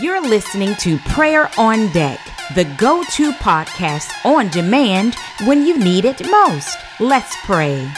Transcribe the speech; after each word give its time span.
You're 0.00 0.22
listening 0.22 0.74
to 0.76 0.96
Prayer 0.98 1.50
on 1.58 1.92
Deck, 1.92 2.20
the 2.54 2.64
go 2.78 3.02
to 3.02 3.32
podcast 3.32 4.10
on 4.24 4.48
demand 4.48 5.16
when 5.44 5.66
you 5.66 5.76
need 5.76 6.04
it 6.04 6.24
most. 6.30 6.78
Let's 7.00 7.34
pray. 7.44 7.90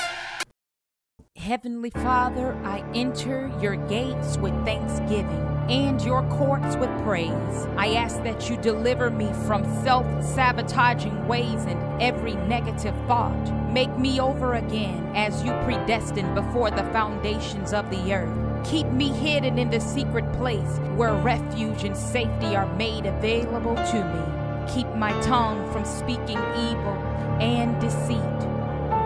Heavenly 1.36 1.90
Father, 1.90 2.54
I 2.64 2.82
enter 2.94 3.52
your 3.60 3.76
gates 3.76 4.38
with 4.38 4.54
thanksgiving 4.64 5.46
and 5.68 6.00
your 6.02 6.22
courts 6.30 6.74
with 6.76 6.90
praise. 7.02 7.66
I 7.76 7.94
ask 7.94 8.22
that 8.22 8.48
you 8.48 8.56
deliver 8.56 9.10
me 9.10 9.30
from 9.46 9.62
self 9.84 10.06
sabotaging 10.24 11.28
ways 11.28 11.64
and 11.66 12.02
every 12.02 12.34
negative 12.34 12.94
thought. 13.06 13.72
Make 13.72 13.96
me 13.98 14.20
over 14.20 14.54
again 14.54 15.12
as 15.14 15.44
you 15.44 15.52
predestined 15.64 16.34
before 16.34 16.70
the 16.70 16.84
foundations 16.92 17.72
of 17.74 17.90
the 17.90 18.14
earth. 18.14 18.43
Keep 18.64 18.86
me 18.88 19.08
hidden 19.08 19.58
in 19.58 19.68
the 19.68 19.78
secret 19.78 20.30
place 20.32 20.78
where 20.96 21.12
refuge 21.14 21.84
and 21.84 21.94
safety 21.94 22.56
are 22.56 22.74
made 22.76 23.04
available 23.04 23.74
to 23.74 24.04
me. 24.04 24.72
Keep 24.72 24.88
my 24.96 25.12
tongue 25.20 25.70
from 25.70 25.84
speaking 25.84 26.38
evil 26.56 26.96
and 27.40 27.78
deceit. 27.78 28.18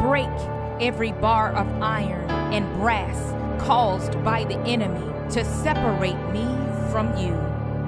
Break 0.01 0.31
every 0.81 1.11
bar 1.11 1.53
of 1.55 1.67
iron 1.83 2.31
and 2.53 2.73
brass 2.75 3.35
caused 3.61 4.23
by 4.23 4.45
the 4.45 4.59
enemy 4.61 5.05
to 5.31 5.45
separate 5.45 6.23
me 6.33 6.47
from 6.93 7.15
you. 7.19 7.37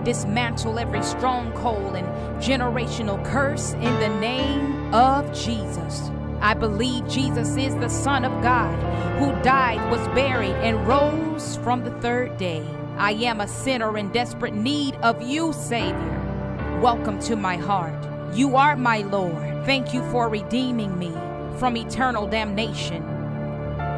Dismantle 0.04 0.78
every 0.78 1.02
stronghold 1.04 1.94
and 1.94 2.08
generational 2.42 3.24
curse 3.24 3.74
in 3.74 4.00
the 4.00 4.08
name 4.20 4.92
of 4.92 5.32
Jesus. 5.32 6.10
I 6.42 6.54
believe 6.54 7.06
Jesus 7.06 7.54
is 7.58 7.76
the 7.76 7.90
Son 7.90 8.24
of 8.24 8.42
God 8.42 8.74
who 9.18 9.30
died, 9.42 9.90
was 9.90 10.00
buried, 10.08 10.54
and 10.54 10.88
rose 10.88 11.56
from 11.58 11.84
the 11.84 11.90
third 12.00 12.38
day. 12.38 12.66
I 12.96 13.12
am 13.12 13.42
a 13.42 13.46
sinner 13.46 13.98
in 13.98 14.10
desperate 14.10 14.54
need 14.54 14.94
of 15.02 15.20
you, 15.20 15.52
Savior. 15.52 16.78
Welcome 16.80 17.18
to 17.20 17.36
my 17.36 17.56
heart. 17.56 17.94
You 18.34 18.56
are 18.56 18.74
my 18.74 19.02
Lord. 19.02 19.66
Thank 19.66 19.92
you 19.92 20.02
for 20.10 20.30
redeeming 20.30 20.98
me 20.98 21.12
from 21.58 21.76
eternal 21.76 22.26
damnation. 22.26 23.02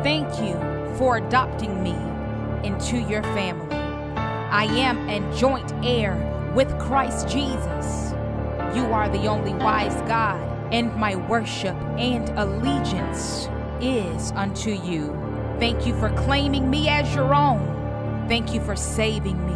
Thank 0.03 0.27
you 0.41 0.55
for 0.97 1.19
adopting 1.19 1.81
me 1.81 1.95
into 2.67 2.97
your 2.97 3.23
family. 3.23 3.77
I 3.77 4.65
am 4.65 5.09
a 5.09 5.37
joint 5.39 5.73
heir 5.85 6.17
with 6.57 6.77
Christ 6.81 7.29
Jesus. 7.29 8.11
You 8.75 8.87
are 8.93 9.09
the 9.09 9.29
only 9.29 9.55
wise 9.55 9.95
God 10.09 10.52
and 10.73 10.95
my 10.97 11.15
worship 11.15 11.77
and 11.99 12.31
allegiance 12.31 13.49
is 13.81 14.33
unto 14.33 14.71
you. 14.71 15.15
Thank 15.59 15.87
you 15.87 15.95
for 16.01 16.09
claiming 16.11 16.71
me 16.71 16.89
as 16.89 17.15
your 17.15 17.35
own. 17.35 18.27
Thank 18.27 18.55
you 18.55 18.61
for 18.61 18.75
saving 18.75 19.45
me. 19.47 19.53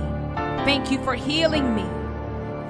Thank 0.64 0.90
you 0.90 1.02
for 1.02 1.14
healing 1.14 1.74
me. 1.74 1.84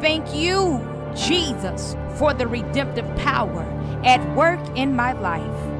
Thank 0.00 0.32
you, 0.32 0.80
Jesus, 1.16 1.96
for 2.16 2.32
the 2.32 2.46
redemptive 2.46 3.06
power 3.16 3.62
at 4.04 4.24
work 4.36 4.60
in 4.76 4.94
my 4.94 5.12
life. 5.12 5.72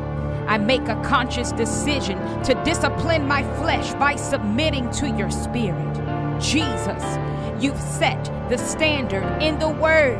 I 0.49 0.59
make 0.59 0.89
a 0.89 1.01
conscious 1.03 1.53
decision 1.53 2.19
to 2.43 2.61
discipline 2.65 3.27
my 3.27 3.43
flesh 3.59 3.93
by 3.95 4.17
submitting 4.17 4.91
to 4.93 5.09
your 5.11 5.31
spirit. 5.31 5.95
Jesus, 6.41 7.19
you've 7.63 7.81
set 7.81 8.25
the 8.49 8.57
standard 8.57 9.43
in 9.43 9.59
the 9.59 9.69
word, 9.69 10.19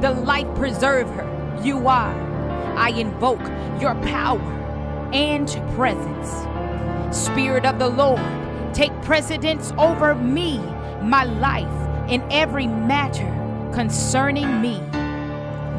the 0.00 0.10
life 0.10 0.52
preserver 0.56 1.29
you 1.64 1.88
are. 1.88 2.14
I 2.76 2.90
invoke 2.90 3.40
your 3.80 3.94
power 3.96 4.40
and 5.12 5.48
presence. 5.74 6.46
Spirit 7.16 7.64
of 7.66 7.78
the 7.78 7.88
Lord, 7.88 8.20
take 8.72 8.92
precedence 9.02 9.72
over 9.78 10.14
me, 10.14 10.58
my 11.02 11.24
life, 11.24 12.10
in 12.10 12.22
every 12.30 12.66
matter 12.66 13.26
concerning 13.72 14.60
me. 14.60 14.78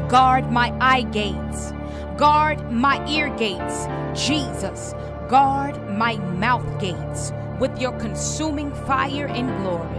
Guard 0.08 0.50
my 0.50 0.76
eye 0.80 1.02
gates, 1.02 1.72
guard 2.16 2.70
my 2.70 3.04
ear 3.08 3.30
gates, 3.36 3.86
Jesus, 4.14 4.94
guard 5.28 5.76
my 5.88 6.16
mouth 6.16 6.80
gates 6.80 7.32
with 7.58 7.80
your 7.80 7.92
consuming 7.92 8.74
fire 8.84 9.26
and 9.26 9.48
glory. 9.62 9.98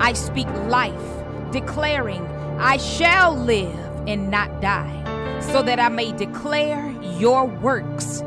I 0.00 0.12
speak 0.12 0.48
life, 0.66 1.52
declaring, 1.52 2.26
I 2.58 2.76
shall 2.76 3.36
live 3.36 3.87
and 4.08 4.30
not 4.30 4.60
die, 4.60 5.40
so 5.40 5.62
that 5.62 5.78
I 5.78 5.88
may 5.88 6.12
declare 6.12 6.90
your 7.18 7.44
works. 7.44 8.22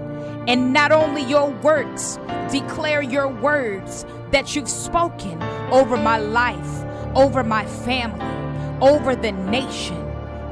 And 0.48 0.72
not 0.72 0.92
only 0.92 1.24
your 1.24 1.50
works, 1.50 2.20
declare 2.52 3.02
your 3.02 3.28
words 3.28 4.06
that 4.32 4.56
you've 4.56 4.70
spoken 4.70 5.42
over 5.72 5.98
my 5.98 6.18
life, 6.18 6.86
over 7.16 7.44
my 7.44 7.66
family, 7.66 8.26
over 8.80 9.16
the 9.16 9.32
nation, 9.32 9.98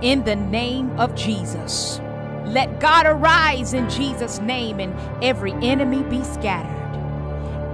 in 0.02 0.24
the 0.24 0.36
name 0.36 0.98
of 1.00 1.16
Jesus. 1.16 2.02
Let 2.46 2.80
God 2.80 3.06
arise 3.06 3.74
in 3.74 3.90
Jesus' 3.90 4.40
name 4.40 4.80
and 4.80 4.94
every 5.24 5.54
enemy 5.54 6.04
be 6.04 6.24
scattered. 6.24 6.76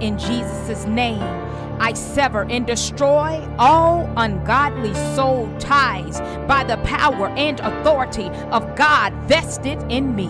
In 0.02 0.18
Jesus' 0.18 0.84
name, 0.86 1.22
I 1.78 1.92
sever 1.92 2.46
and 2.48 2.66
destroy 2.66 3.46
all 3.58 4.10
ungodly 4.16 4.94
soul 5.14 5.54
ties 5.58 6.20
by 6.46 6.64
the 6.64 6.78
power 6.78 7.28
and 7.28 7.60
authority 7.60 8.28
of 8.50 8.74
God 8.76 9.12
vested 9.24 9.82
in 9.90 10.14
me. 10.14 10.28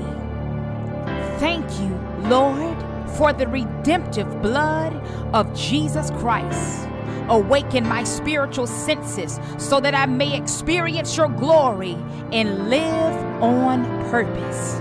Thank 1.39 1.69
you, 1.81 1.95
Lord, 2.29 2.77
for 3.17 3.33
the 3.33 3.47
redemptive 3.47 4.43
blood 4.43 4.95
of 5.35 5.55
Jesus 5.55 6.11
Christ. 6.13 6.89
Awaken 7.29 7.89
my 7.89 8.05
spiritual 8.05 8.67
senses 8.67 9.41
so 9.59 9.81
that 9.81 9.95
I 9.95 10.07
may 10.07 10.37
experience 10.37 11.17
your 11.17 11.29
glory 11.29 11.97
and 12.33 12.69
live 12.71 13.43
on 13.43 13.85
purpose. 14.11 14.81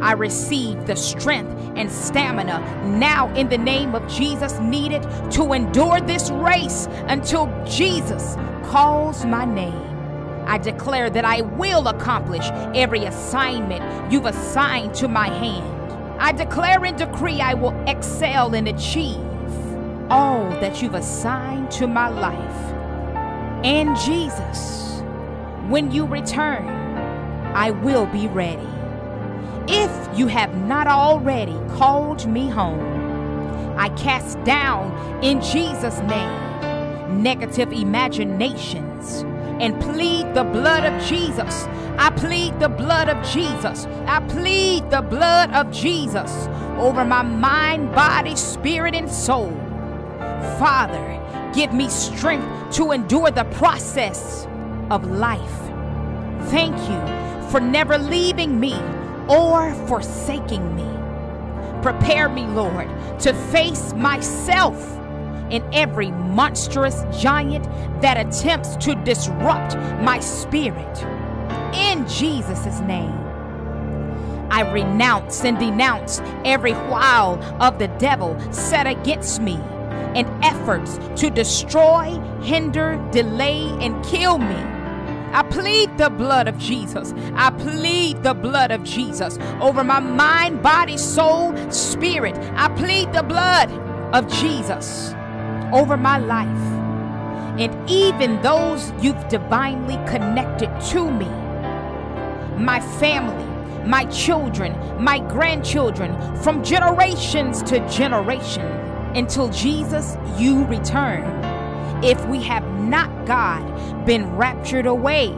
I 0.00 0.12
receive 0.12 0.86
the 0.86 0.96
strength 0.96 1.52
and 1.76 1.90
stamina 1.90 2.60
now 2.84 3.32
in 3.34 3.48
the 3.48 3.58
name 3.58 3.94
of 3.94 4.06
Jesus 4.10 4.58
needed 4.60 5.02
to 5.32 5.52
endure 5.52 6.00
this 6.00 6.30
race 6.30 6.88
until 7.08 7.46
Jesus 7.66 8.36
calls 8.64 9.24
my 9.24 9.44
name. 9.44 9.82
I 10.46 10.58
declare 10.58 11.10
that 11.10 11.24
I 11.24 11.40
will 11.40 11.88
accomplish 11.88 12.46
every 12.74 13.04
assignment 13.04 14.12
you've 14.12 14.26
assigned 14.26 14.94
to 14.96 15.08
my 15.08 15.28
hand. 15.28 15.72
I 16.20 16.32
declare 16.32 16.84
and 16.84 16.96
decree 16.96 17.40
I 17.40 17.54
will 17.54 17.74
excel 17.88 18.54
and 18.54 18.68
achieve 18.68 19.20
all 20.08 20.48
that 20.60 20.80
you've 20.80 20.94
assigned 20.94 21.70
to 21.72 21.86
my 21.86 22.08
life. 22.08 22.74
And 23.64 23.96
Jesus, 23.98 25.02
when 25.68 25.90
you 25.90 26.06
return, 26.06 26.68
I 27.54 27.70
will 27.70 28.06
be 28.06 28.28
ready 28.28 28.75
if 29.68 30.18
you 30.18 30.26
have 30.26 30.54
not 30.66 30.86
already 30.86 31.58
called 31.76 32.26
me 32.26 32.48
home. 32.48 32.80
I 33.78 33.88
cast 33.90 34.42
down 34.44 34.92
in 35.22 35.40
Jesus' 35.40 35.98
name 36.00 37.22
negative 37.22 37.72
imaginations 37.72 39.24
and 39.60 39.80
plead 39.80 40.34
the 40.34 40.44
blood 40.44 40.84
of 40.84 41.02
Jesus. 41.02 41.66
I 41.98 42.10
plead 42.10 42.58
the 42.60 42.68
blood 42.68 43.08
of 43.08 43.24
Jesus. 43.26 43.86
I 44.06 44.20
plead 44.28 44.90
the 44.90 45.02
blood 45.02 45.50
of 45.52 45.70
Jesus 45.70 46.46
over 46.78 47.04
my 47.04 47.22
mind, 47.22 47.94
body, 47.94 48.36
spirit, 48.36 48.94
and 48.94 49.10
soul. 49.10 49.50
Father, 50.58 51.20
give 51.54 51.72
me 51.72 51.88
strength 51.88 52.76
to 52.76 52.92
endure 52.92 53.30
the 53.30 53.44
process 53.44 54.46
of 54.90 55.06
life. 55.06 55.58
Thank 56.50 56.76
you 56.76 57.50
for 57.50 57.60
never 57.60 57.96
leaving 57.98 58.60
me 58.60 58.74
or 59.28 59.74
forsaking 59.86 60.74
me. 60.74 60.84
Prepare 61.82 62.28
me, 62.28 62.46
Lord, 62.46 62.88
to 63.20 63.32
face 63.50 63.92
myself 63.94 64.96
and 65.50 65.62
every 65.72 66.10
monstrous 66.10 67.04
giant 67.16 67.64
that 68.02 68.16
attempts 68.16 68.76
to 68.76 68.94
disrupt 69.04 69.76
my 70.02 70.18
spirit. 70.20 71.02
In 71.74 72.06
Jesus' 72.08 72.80
name. 72.80 73.22
I 74.50 74.60
renounce 74.72 75.44
and 75.44 75.58
denounce 75.58 76.20
every 76.44 76.72
wile 76.72 77.42
of 77.60 77.78
the 77.78 77.88
devil 77.98 78.38
set 78.52 78.86
against 78.86 79.40
me 79.40 79.56
and 80.14 80.26
efforts 80.44 80.98
to 81.20 81.30
destroy, 81.30 82.18
hinder, 82.42 82.96
delay, 83.12 83.68
and 83.80 84.04
kill 84.04 84.38
me 84.38 84.75
I 85.36 85.42
plead 85.42 85.98
the 85.98 86.08
blood 86.08 86.48
of 86.48 86.56
Jesus. 86.56 87.12
I 87.34 87.50
plead 87.50 88.22
the 88.22 88.32
blood 88.32 88.70
of 88.70 88.82
Jesus 88.84 89.38
over 89.60 89.84
my 89.84 90.00
mind, 90.00 90.62
body, 90.62 90.96
soul, 90.96 91.54
spirit. 91.70 92.34
I 92.56 92.68
plead 92.68 93.12
the 93.12 93.22
blood 93.22 93.70
of 94.14 94.32
Jesus 94.32 95.12
over 95.74 95.98
my 95.98 96.16
life. 96.16 96.48
And 97.60 97.90
even 97.90 98.40
those 98.40 98.94
you've 99.02 99.28
divinely 99.28 99.96
connected 100.10 100.70
to 100.92 101.10
me, 101.10 101.28
my 102.56 102.80
family, 102.98 103.44
my 103.86 104.06
children, 104.06 104.72
my 105.04 105.18
grandchildren, 105.18 106.16
from 106.36 106.64
generations 106.64 107.62
to 107.64 107.86
generation, 107.90 108.64
until 109.14 109.50
Jesus, 109.50 110.16
you 110.38 110.64
return 110.64 111.45
if 112.04 112.24
we 112.26 112.42
have 112.42 112.64
not, 112.80 113.26
God, 113.26 114.06
been 114.06 114.36
raptured 114.36 114.86
away, 114.86 115.28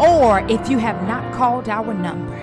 or 0.00 0.40
if 0.48 0.68
you 0.68 0.78
have 0.78 1.06
not 1.06 1.32
called 1.34 1.68
our 1.68 1.94
number. 1.94 2.38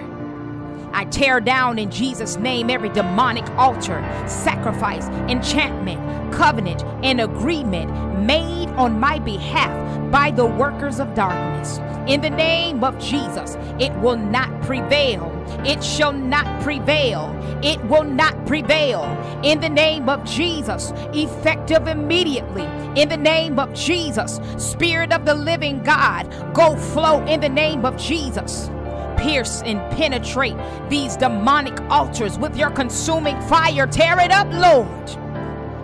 I 0.92 1.06
tear 1.06 1.40
down 1.40 1.78
in 1.78 1.92
Jesus' 1.92 2.38
name 2.38 2.70
every 2.70 2.90
demonic 2.90 3.48
altar, 3.52 4.02
sacrifice, 4.28 5.08
enchantment, 5.30 6.29
covenant, 6.40 6.86
and 7.04 7.20
agreement 7.20 7.92
made 8.26 8.70
on 8.78 8.98
my 8.98 9.20
behalf 9.20 9.76
by 10.10 10.32
the 10.32 10.46
workers 10.46 11.02
of 11.02 11.14
darkness. 11.14 11.80
In 12.08 12.22
the 12.22 12.30
name 12.30 12.82
of 12.82 12.98
Jesus, 12.98 13.58
it 13.78 13.94
will 14.00 14.16
not 14.16 14.50
prevail. 14.62 15.30
It 15.66 15.84
shall 15.84 16.14
not 16.14 16.62
prevail. 16.64 17.36
It 17.62 17.84
will 17.90 18.06
not 18.06 18.48
prevail. 18.48 19.04
In 19.44 19.60
the 19.60 19.68
name 19.68 20.08
of 20.08 20.24
Jesus, 20.24 20.94
effective 21.14 21.88
immediately. 21.88 22.64
In 22.96 23.10
the 23.10 23.18
name 23.18 23.60
of 23.60 23.74
Jesus, 23.74 24.40
Spirit 24.58 25.12
of 25.12 25.26
the 25.26 25.36
living 25.36 25.84
God, 25.84 26.24
go 26.54 26.78
flow 26.78 27.22
in 27.26 27.42
the 27.42 27.50
name 27.50 27.86
of 27.86 27.98
Jesus 27.98 28.70
pierce 29.18 29.62
and 29.64 29.80
penetrate 29.98 30.56
these 30.90 31.18
demonic 31.18 31.78
altars 31.92 32.40
with 32.40 32.56
your 32.56 32.70
consuming 32.70 33.40
fire. 33.42 33.86
Tear 33.86 34.18
it 34.22 34.32
up, 34.32 34.48
Lord, 34.54 35.29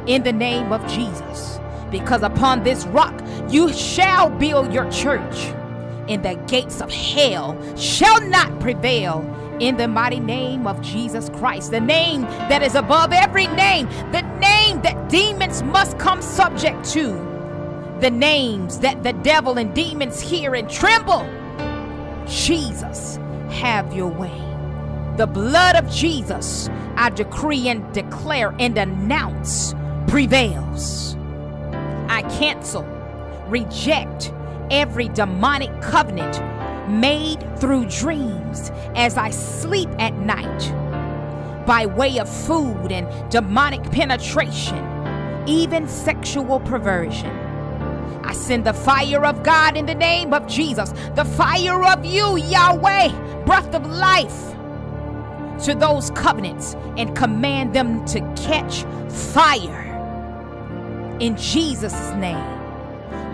in 0.08 0.24
the 0.24 0.34
name 0.34 0.72
of 0.72 0.86
Jesus. 0.88 1.60
Because 1.92 2.24
upon 2.24 2.64
this 2.64 2.86
rock 2.88 3.14
you 3.50 3.72
shall 3.72 4.30
build 4.30 4.74
your 4.74 4.90
church, 4.92 5.54
and 6.08 6.24
the 6.24 6.36
gates 6.48 6.82
of 6.82 6.92
hell 6.92 7.56
shall 7.78 8.22
not 8.30 8.60
prevail. 8.60 9.24
In 9.60 9.78
the 9.78 9.88
mighty 9.88 10.20
name 10.20 10.68
of 10.68 10.82
Jesus 10.82 11.30
Christ, 11.30 11.72
the 11.72 11.80
name 11.80 12.24
that 12.50 12.62
is 12.62 12.76
above 12.76 13.14
every 13.14 13.48
name, 13.48 13.88
the 14.12 14.22
name 14.40 14.82
that 14.82 15.08
demons 15.08 15.64
must 15.64 15.98
come 15.98 16.22
subject 16.22 16.84
to, 16.92 17.14
the 18.02 18.12
names 18.12 18.80
that 18.80 19.02
the 19.04 19.14
devil 19.14 19.58
and 19.58 19.74
demons 19.74 20.20
hear 20.20 20.56
and 20.56 20.70
tremble. 20.70 21.26
Jesus 22.28 23.18
have 23.50 23.94
your 23.94 24.10
way. 24.10 24.42
The 25.16 25.28
blood 25.28 25.78
of 25.78 25.90
Jesus, 25.90 26.70
I 26.98 27.10
decree 27.10 27.70
and 27.70 27.94
declare 27.94 28.54
and 28.60 28.78
announce, 28.78 29.74
prevails. 30.16 31.18
I 32.08 32.22
cancel, 32.40 32.84
reject 33.50 34.32
every 34.72 35.10
demonic 35.10 35.82
covenant 35.82 36.42
made 36.90 37.42
through 37.60 37.88
dreams 37.88 38.72
as 38.96 39.18
I 39.18 39.32
sleep 39.32 39.90
at 40.00 40.14
night 40.14 41.66
by 41.68 41.86
way 41.86 42.18
of 42.20 42.30
food 42.30 42.94
and 42.94 43.30
demonic 43.30 43.84
penetration, 43.92 44.80
even 45.48 45.86
sexual 45.86 46.62
perversion. 46.62 47.36
I 48.24 48.32
send 48.32 48.64
the 48.64 48.74
fire 48.74 49.26
of 49.26 49.44
God 49.44 49.76
in 49.76 49.86
the 49.86 49.96
name 49.96 50.34
of 50.34 50.48
Jesus, 50.48 50.94
the 51.16 51.26
fire 51.26 51.84
of 51.84 52.06
you, 52.06 52.38
Yahweh, 52.38 53.44
breath 53.44 53.76
of 53.76 53.86
life, 53.86 54.56
to 55.66 55.76
those 55.76 56.10
covenants 56.12 56.76
and 56.96 57.14
command 57.18 57.76
them 57.76 58.06
to 58.06 58.22
catch 58.38 58.86
fire. 59.12 59.85
In 61.20 61.38
Jesus' 61.38 62.12
name. 62.16 62.44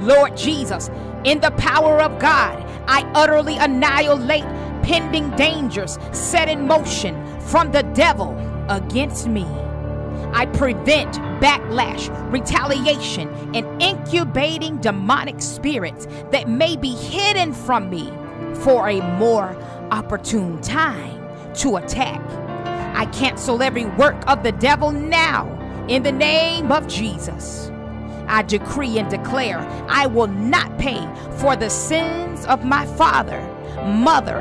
Lord 0.05 0.37
Jesus, 0.37 0.89
in 1.23 1.39
the 1.39 1.51
power 1.51 2.01
of 2.01 2.19
God, 2.19 2.63
I 2.87 3.09
utterly 3.13 3.57
annihilate 3.57 4.45
pending 4.83 5.29
dangers 5.31 5.97
set 6.11 6.49
in 6.49 6.67
motion 6.67 7.39
from 7.41 7.71
the 7.71 7.83
devil 7.83 8.35
against 8.69 9.27
me. 9.27 9.45
I 10.33 10.45
prevent 10.45 11.15
backlash, 11.41 12.09
retaliation, 12.31 13.29
and 13.55 13.81
incubating 13.81 14.77
demonic 14.77 15.41
spirits 15.41 16.07
that 16.31 16.49
may 16.49 16.75
be 16.75 16.95
hidden 16.95 17.53
from 17.53 17.89
me 17.89 18.11
for 18.63 18.89
a 18.89 19.01
more 19.17 19.55
opportune 19.91 20.61
time 20.61 21.19
to 21.55 21.77
attack. 21.77 22.21
I 22.95 23.05
cancel 23.07 23.61
every 23.61 23.85
work 23.85 24.23
of 24.27 24.43
the 24.43 24.51
devil 24.53 24.91
now 24.91 25.60
in 25.87 26.03
the 26.03 26.11
name 26.11 26.71
of 26.71 26.87
Jesus. 26.87 27.71
I 28.27 28.43
decree 28.43 28.97
and 28.97 29.09
declare 29.09 29.59
I 29.89 30.07
will 30.07 30.27
not 30.27 30.77
pay 30.77 31.05
for 31.37 31.55
the 31.55 31.69
sins 31.69 32.45
of 32.45 32.63
my 32.63 32.85
father, 32.95 33.41
mother, 33.83 34.39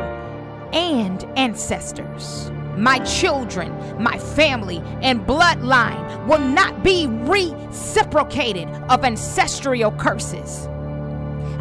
and 0.72 1.24
ancestors 1.36 2.50
my 2.76 2.98
children, 3.00 3.72
my 4.02 4.18
family, 4.18 4.78
and 5.02 5.26
bloodline 5.26 6.26
will 6.26 6.38
not 6.38 6.82
be 6.82 7.06
reciprocated 7.06 8.68
of 8.88 9.04
ancestral 9.04 9.92
curses. 9.92 10.66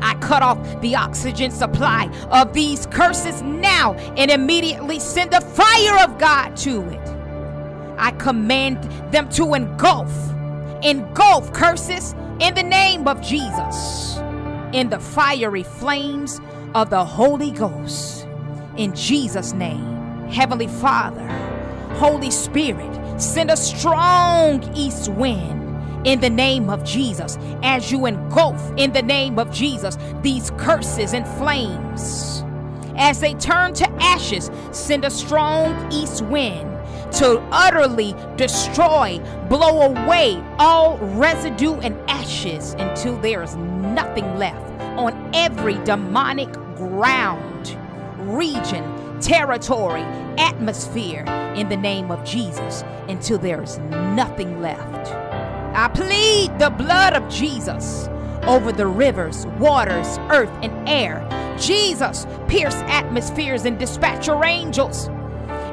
I 0.01 0.15
cut 0.21 0.41
off 0.41 0.81
the 0.81 0.95
oxygen 0.95 1.51
supply 1.51 2.09
of 2.31 2.53
these 2.53 2.85
curses 2.85 3.41
now 3.41 3.95
and 4.15 4.31
immediately 4.31 4.99
send 4.99 5.31
the 5.31 5.41
fire 5.41 6.03
of 6.03 6.17
God 6.17 6.55
to 6.57 6.87
it. 6.89 7.18
I 7.99 8.11
command 8.11 8.83
them 9.11 9.29
to 9.31 9.53
engulf, 9.53 10.11
engulf 10.83 11.51
curses 11.53 12.15
in 12.39 12.55
the 12.55 12.63
name 12.63 13.07
of 13.07 13.21
Jesus, 13.21 14.17
in 14.71 14.89
the 14.89 14.99
fiery 14.99 15.63
flames 15.63 16.39
of 16.73 16.89
the 16.89 17.03
Holy 17.03 17.51
Ghost. 17.51 18.25
In 18.77 18.95
Jesus' 18.95 19.53
name. 19.53 19.99
Heavenly 20.29 20.67
Father, 20.67 21.27
Holy 21.95 22.31
Spirit, 22.31 23.19
send 23.19 23.49
a 23.49 23.57
strong 23.57 24.63
east 24.75 25.09
wind 25.09 26.07
in 26.07 26.21
the 26.21 26.29
name 26.29 26.69
of 26.69 26.83
Jesus 26.83 27.37
as 27.63 27.91
you 27.91 28.05
engulf 28.05 28.71
in 28.77 28.93
the 28.93 29.01
name 29.01 29.39
of 29.39 29.51
Jesus 29.51 29.97
these 30.21 30.51
curses 30.51 31.13
and 31.13 31.27
flames. 31.27 32.43
As 32.95 33.19
they 33.19 33.33
turn 33.33 33.73
to 33.73 33.89
ashes, 34.01 34.51
send 34.71 35.03
a 35.03 35.09
strong 35.09 35.91
east 35.91 36.21
wind 36.23 36.78
to 37.13 37.39
utterly 37.51 38.15
destroy, 38.35 39.19
blow 39.49 39.81
away 39.81 40.43
all 40.57 40.97
residue 40.97 41.75
and 41.79 41.97
ashes 42.09 42.73
until 42.77 43.17
there 43.19 43.41
is 43.43 43.55
nothing 43.55 44.37
left 44.37 44.69
on 44.97 45.31
every 45.33 45.75
demonic 45.85 46.51
ground, 46.75 47.77
region, 48.19 49.19
territory, 49.19 50.01
atmosphere 50.37 51.23
in 51.55 51.67
the 51.69 51.77
name 51.77 52.11
of 52.11 52.23
Jesus 52.23 52.83
until 53.07 53.37
there 53.37 53.61
is 53.61 53.77
nothing 53.79 54.61
left. 54.61 55.11
I 55.75 55.87
plead 55.89 56.57
the 56.59 56.69
blood 56.69 57.13
of 57.13 57.27
Jesus 57.29 58.07
over 58.43 58.71
the 58.71 58.87
rivers, 58.87 59.45
waters, 59.57 60.17
earth, 60.29 60.51
and 60.61 60.87
air. 60.87 61.25
Jesus, 61.59 62.25
pierce 62.47 62.75
atmospheres 62.75 63.65
and 63.65 63.77
dispatch 63.77 64.27
your 64.27 64.45
angels 64.45 65.09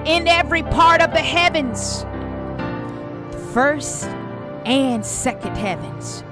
in 0.06 0.28
every 0.28 0.62
part 0.62 1.02
of 1.02 1.12
the 1.12 1.18
heavens, 1.18 2.06
first 3.52 4.04
and 4.64 5.04
second 5.04 5.56
heavens. 5.56 6.22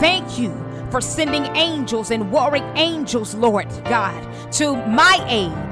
Thank 0.00 0.38
you 0.38 0.54
for 0.90 1.00
sending 1.00 1.44
angels 1.56 2.10
and 2.10 2.30
warring 2.30 2.64
angels, 2.76 3.34
Lord 3.34 3.68
God, 3.84 4.52
to 4.52 4.76
my 4.86 5.24
aid 5.28 5.66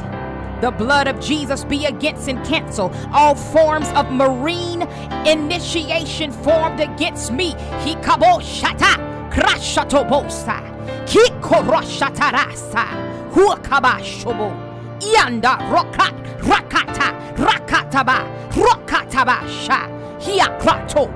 the 0.60 0.70
blood 0.70 1.08
of 1.08 1.20
Jesus 1.20 1.62
be 1.64 1.84
against 1.84 2.26
and 2.26 2.42
cancel 2.46 2.90
all 3.12 3.34
forms 3.34 3.86
of 3.90 4.10
marine 4.10 4.80
initiation 5.26 6.30
formed 6.32 6.80
against 6.80 7.32
me. 7.32 7.52
Hikabo 7.84 8.40
shata 8.40 8.96
krashatobosa 9.30 10.62
kikorashatarasa 11.04 12.86
huakabashobo 13.34 14.73
yanda 15.00 15.58
rokat 15.72 16.14
rakata 16.48 17.12
rakataba 17.36 18.24
rokatabasha 18.56 19.78
hiakrato 20.18 21.08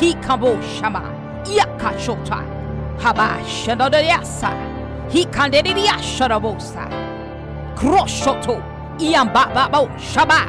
hikabo 0.00 0.58
shama 0.80 1.02
yakashota 1.56 2.42
habashadodayasa 3.02 4.50
hikandediasharabosa 5.12 6.88
kroshoto 7.74 8.62
Iamba 8.98 9.52
babo 9.54 9.88
shaba. 9.98 10.48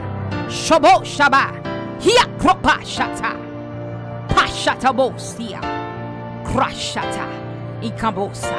Shobo 0.49 1.03
shaba. 1.03 1.51
Hia 1.99 2.23
kropa 2.39 2.79
shata. 2.85 3.35
Pashata 4.29 4.93
bosia. 4.93 5.59
Krashata. 6.45 7.27
Ikambosa. 7.81 8.55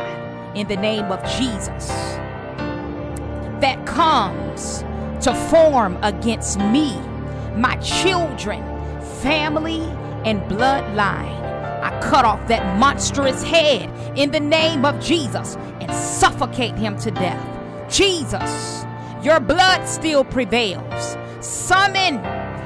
In 0.55 0.67
the 0.69 0.77
name 0.77 1.11
of 1.11 1.23
Jesus. 1.25 2.19
That 3.61 3.85
comes 3.87 4.85
to 5.25 5.35
form 5.51 5.99
against 6.03 6.59
me, 6.59 6.99
my 7.57 7.77
children, 7.77 8.63
family, 9.21 9.81
and 10.25 10.41
bloodline. 10.43 11.39
I 11.83 11.99
cut 12.01 12.25
off 12.25 12.47
that 12.49 12.79
monstrous 12.79 13.43
head 13.43 13.91
in 14.17 14.31
the 14.31 14.41
name 14.41 14.85
of 14.85 15.01
Jesus 15.01 15.57
and 15.81 15.93
suffocate 15.93 16.77
him 16.77 16.97
to 16.99 17.11
death. 17.11 17.91
Jesus, 17.91 18.85
your 19.23 19.41
blood 19.41 19.87
still 19.87 20.25
prevails. 20.25 21.17
Summon 21.41 22.19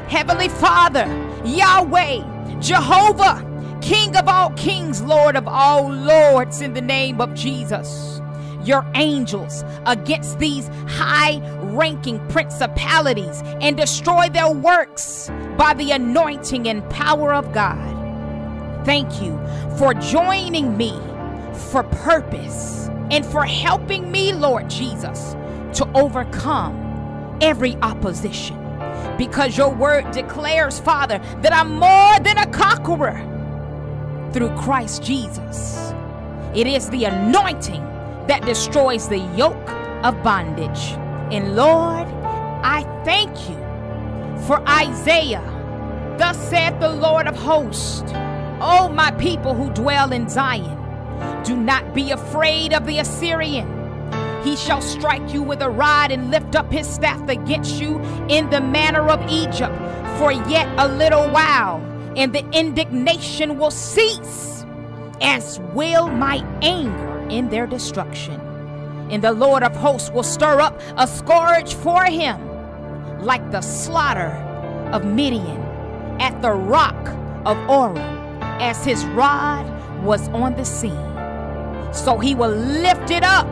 Heavenly 0.09 0.49
Father, 0.49 1.07
Yahweh, 1.45 2.59
Jehovah, 2.61 3.49
King 3.81 4.15
of 4.17 4.29
all 4.29 4.51
kings, 4.51 5.01
Lord 5.03 5.37
of 5.37 5.49
all 5.49 5.91
lords, 5.91 6.61
in 6.61 6.75
the 6.75 6.83
name 6.83 7.21
of 7.21 7.35
Jesus. 7.35 8.12
Your 8.65 8.87
angels 8.95 9.65
against 9.87 10.39
these 10.39 10.69
high 10.87 11.41
ranking 11.61 12.19
principalities 12.29 13.43
and 13.61 13.77
destroy 13.77 14.29
their 14.29 14.51
works 14.51 15.31
by 15.57 15.75
the 15.75 15.91
anointing 15.91 16.69
and 16.69 16.89
power 16.91 17.35
of 17.35 17.53
God. 17.53 17.93
Thank 18.85 19.23
you 19.23 19.41
for 19.79 19.95
joining 19.95 20.77
me 20.77 20.99
for 21.71 21.83
purpose 21.83 22.89
and 23.11 23.25
for 23.25 23.45
helping 23.45 24.11
me, 24.11 24.33
Lord 24.33 24.69
Jesus, 24.71 25.33
to 25.75 25.89
overcome 25.95 27.39
every 27.41 27.77
opposition. 27.77 28.59
Because 29.19 29.57
your 29.57 29.75
word 29.75 30.11
declares, 30.13 30.79
Father, 30.81 31.19
that 31.43 31.53
I'm 31.53 31.73
more 31.73 32.19
than 32.21 32.39
a 32.39 32.47
conqueror 32.51 33.29
through 34.33 34.55
Christ 34.57 35.03
Jesus. 35.03 35.93
It 36.55 36.67
is 36.67 36.89
the 36.91 37.05
anointing 37.05 37.83
that 38.29 38.45
destroys 38.45 39.09
the 39.09 39.19
yoke 39.37 39.71
of 40.05 40.23
bondage. 40.23 40.93
And 41.33 41.57
Lord, 41.57 42.09
I 42.63 42.83
thank 43.05 43.31
you 43.49 43.57
for 44.47 44.63
Isaiah. 44.69 45.43
Thus 46.19 46.37
saith 46.49 46.79
the 46.81 46.89
Lord 46.89 47.27
of 47.27 47.37
hosts, 47.37 48.13
O 48.61 48.89
my 48.89 49.11
people 49.13 49.55
who 49.55 49.71
dwell 49.73 50.13
in 50.13 50.29
Zion, 50.29 50.79
do 51.45 51.57
not 51.57 51.95
be 51.95 52.11
afraid 52.11 52.73
of 52.73 52.87
the 52.87 52.99
Assyrian. 52.99 53.69
He 54.45 54.57
shall 54.57 54.81
strike 54.81 55.33
you 55.33 55.43
with 55.43 55.63
a 55.63 55.71
rod 55.71 56.11
and 56.11 56.31
lift 56.31 56.57
up 56.57 56.71
his 56.71 56.89
staff 56.89 57.29
against 57.29 57.81
you 57.81 58.01
in 58.29 58.51
the 58.51 58.61
manner 58.61 59.09
of 59.09 59.21
Egypt 59.31 59.75
for 60.19 60.33
yet 60.33 60.69
a 60.79 60.89
little 60.89 61.29
while 61.31 61.81
and 62.17 62.33
the 62.33 62.49
indignation 62.51 63.59
will 63.59 63.71
cease, 63.71 64.67
as 65.21 65.61
will 65.73 66.09
my 66.09 66.45
anger 66.61 67.12
in 67.33 67.49
their 67.49 67.67
destruction. 67.67 68.41
And 69.11 69.23
the 69.23 69.33
Lord 69.33 69.63
of 69.63 69.75
hosts 69.75 70.11
will 70.11 70.23
stir 70.23 70.61
up 70.61 70.81
a 70.97 71.07
scourge 71.07 71.75
for 71.75 72.05
him, 72.05 72.39
like 73.23 73.51
the 73.51 73.61
slaughter 73.61 74.31
of 74.93 75.05
Midian 75.05 75.61
at 76.21 76.41
the 76.43 76.53
rock 76.53 77.09
of 77.45 77.59
Oreb, 77.69 77.99
as 78.61 78.85
his 78.85 79.05
rod 79.07 79.67
was 80.05 80.29
on 80.29 80.55
the 80.57 80.65
sea. 80.65 80.93
So 81.93 82.19
he 82.19 82.35
will 82.35 82.51
lift 82.51 83.11
it 83.11 83.25
up 83.25 83.47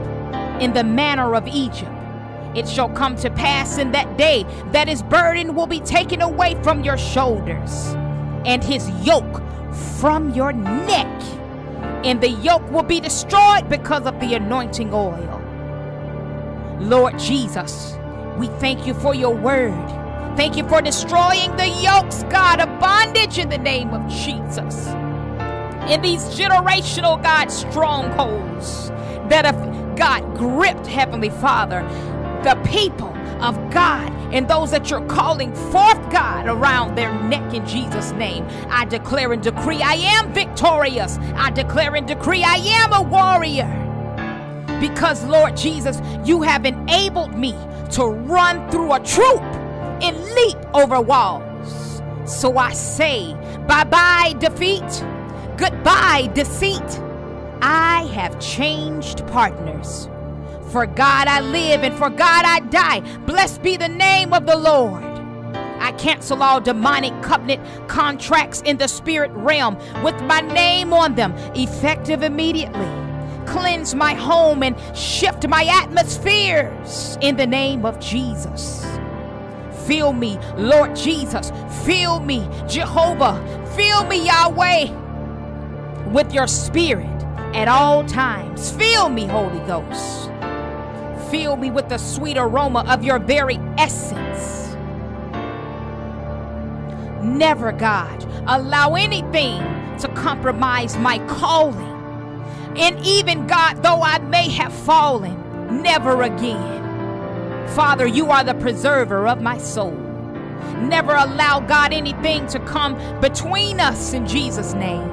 in 0.61 0.73
the 0.73 0.85
manner 0.85 1.35
of 1.35 1.47
Egypt. 1.49 1.91
It 2.55 2.69
shall 2.69 2.89
come 2.89 3.17
to 3.17 3.31
pass 3.31 3.79
in 3.79 3.93
that 3.93 4.17
day 4.19 4.45
that 4.73 4.89
his 4.89 5.03
burden 5.03 5.55
will 5.55 5.67
be 5.67 5.81
taken 5.81 6.21
away 6.21 6.61
from 6.63 6.83
your 6.83 6.99
shoulders 6.99 7.95
and 8.45 8.63
his 8.65 8.89
yoke 9.07 9.43
from 10.01 10.35
your 10.35 10.53
neck. 10.53 11.23
And 12.05 12.21
the 12.21 12.31
yoke 12.31 12.69
will 12.71 12.83
be 12.83 13.01
destroyed 13.01 13.69
because 13.69 14.07
of 14.07 14.19
the 14.21 14.35
anointing 14.35 14.93
oil. 14.95 15.43
Lord 16.81 17.19
Jesus, 17.19 17.99
we 18.39 18.47
thank 18.59 18.87
you 18.87 18.95
for 18.95 19.15
your 19.15 19.35
word. 19.35 19.87
Thank 20.37 20.57
you 20.57 20.67
for 20.67 20.81
destroying 20.81 21.55
the 21.57 21.69
yokes, 21.69 22.23
God, 22.31 22.61
of 22.61 22.81
bondage 22.81 23.39
in 23.39 23.51
the 23.51 23.59
name 23.59 23.93
of 23.93 24.09
Jesus. 24.11 24.87
In 25.91 26.01
these 26.01 26.23
generational, 26.39 27.23
God, 27.23 27.51
strongholds 27.51 28.89
that 29.29 29.45
have, 29.45 29.97
God, 29.97 30.39
gripped, 30.39 30.87
Heavenly 30.87 31.31
Father, 31.31 31.83
the 32.45 32.55
people 32.65 33.15
of 33.43 33.57
God 33.71 34.11
and 34.33 34.49
those 34.49 34.71
that 34.71 34.91
you're 34.91 35.05
calling 35.07 35.53
forth, 35.55 36.11
God, 36.11 36.47
around 36.47 36.97
their 36.97 37.13
neck 37.25 37.53
in 37.53 37.67
Jesus' 37.67 38.13
name. 38.13 38.47
I 38.69 38.85
declare 38.85 39.33
and 39.33 39.43
decree 39.43 39.83
I 39.83 39.95
am 39.95 40.33
victorious. 40.33 41.19
I 41.35 41.51
declare 41.51 41.97
and 41.97 42.07
decree 42.07 42.45
I 42.45 42.57
am 42.57 42.93
a 42.93 43.03
warrior. 43.03 43.77
Because, 44.81 45.25
Lord 45.25 45.57
Jesus, 45.57 46.01
you 46.25 46.43
have 46.43 46.65
enabled 46.65 47.35
me 47.35 47.53
to 47.93 48.05
run 48.07 48.71
through 48.71 48.95
a 48.95 49.01
troop 49.01 49.43
and 50.03 50.17
leap 50.35 50.59
over 50.75 51.01
walls. 51.01 52.01
So 52.25 52.57
I 52.57 52.73
say, 52.73 53.35
bye 53.67 53.85
bye, 53.85 54.35
defeat. 54.39 55.05
Goodbye, 55.57 56.31
deceit. 56.35 57.01
I 57.61 58.09
have 58.15 58.41
changed 58.41 59.27
partners. 59.27 60.09
For 60.71 60.87
God 60.87 61.27
I 61.27 61.41
live 61.41 61.83
and 61.83 61.95
for 61.97 62.11
God 62.11 62.45
I 62.45 62.61
die. 62.61 63.01
Blessed 63.27 63.63
be 63.63 63.77
the 63.77 63.89
name 63.89 64.33
of 64.33 64.47
the 64.47 64.57
Lord. 64.57 65.03
I 65.81 65.93
cancel 65.93 66.43
all 66.43 66.61
demonic 66.61 67.21
covenant 67.23 67.89
contracts 67.89 68.63
in 68.63 68.77
the 68.77 68.87
spirit 68.87 69.33
realm 69.33 69.77
with 70.05 70.21
my 70.23 70.41
name 70.41 70.93
on 70.93 71.17
them, 71.17 71.33
effective 71.57 72.23
immediately. 72.23 72.89
Cleanse 73.47 73.97
my 73.97 74.15
home 74.15 74.63
and 74.63 74.77
shift 74.97 75.49
my 75.49 75.65
atmospheres 75.65 77.19
in 77.21 77.37
the 77.37 77.47
name 77.47 77.85
of 77.85 77.99
Jesus. 77.99 78.87
Fill 79.87 80.13
me, 80.13 80.39
Lord 80.57 80.95
Jesus. 80.95 81.51
Fill 81.85 82.21
me, 82.21 82.49
Jehovah. 82.69 83.43
Fill 83.75 84.05
me, 84.05 84.25
Yahweh, 84.27 84.93
with 86.13 86.33
your 86.33 86.47
spirit 86.47 87.09
at 87.57 87.67
all 87.67 88.05
times. 88.05 88.71
Fill 88.71 89.09
me, 89.09 89.27
Holy 89.27 89.59
Ghost. 89.67 90.30
Fill 91.31 91.57
me 91.57 91.71
with 91.71 91.89
the 91.89 91.99
sweet 91.99 92.37
aroma 92.37 92.85
of 92.89 93.05
your 93.05 93.19
very 93.19 93.57
essence. 93.79 94.75
Never, 97.23 97.71
God, 97.73 98.25
allow 98.47 98.95
anything 98.95 99.61
to 99.99 100.09
compromise 100.15 100.97
my 100.99 101.19
calling. 101.27 101.89
And 102.77 102.99
even, 103.05 103.47
God, 103.47 103.83
though 103.83 104.03
I 104.03 104.19
may 104.19 104.49
have 104.51 104.73
fallen, 104.73 105.83
never 105.83 106.23
again. 106.23 106.79
Father, 107.69 108.07
you 108.07 108.31
are 108.31 108.43
the 108.43 108.55
preserver 108.55 109.29
of 109.29 109.41
my 109.41 109.59
soul. 109.59 109.93
Never 110.81 111.13
allow, 111.15 111.61
God, 111.61 111.93
anything 111.93 112.47
to 112.49 112.59
come 112.61 112.97
between 113.21 113.81
us 113.81 114.15
in 114.15 114.27
Jesus' 114.27 114.75
name. 114.75 115.09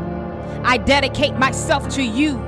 I 0.64 0.78
dedicate 0.78 1.36
myself 1.36 1.88
to 1.90 2.04
you. 2.04 2.40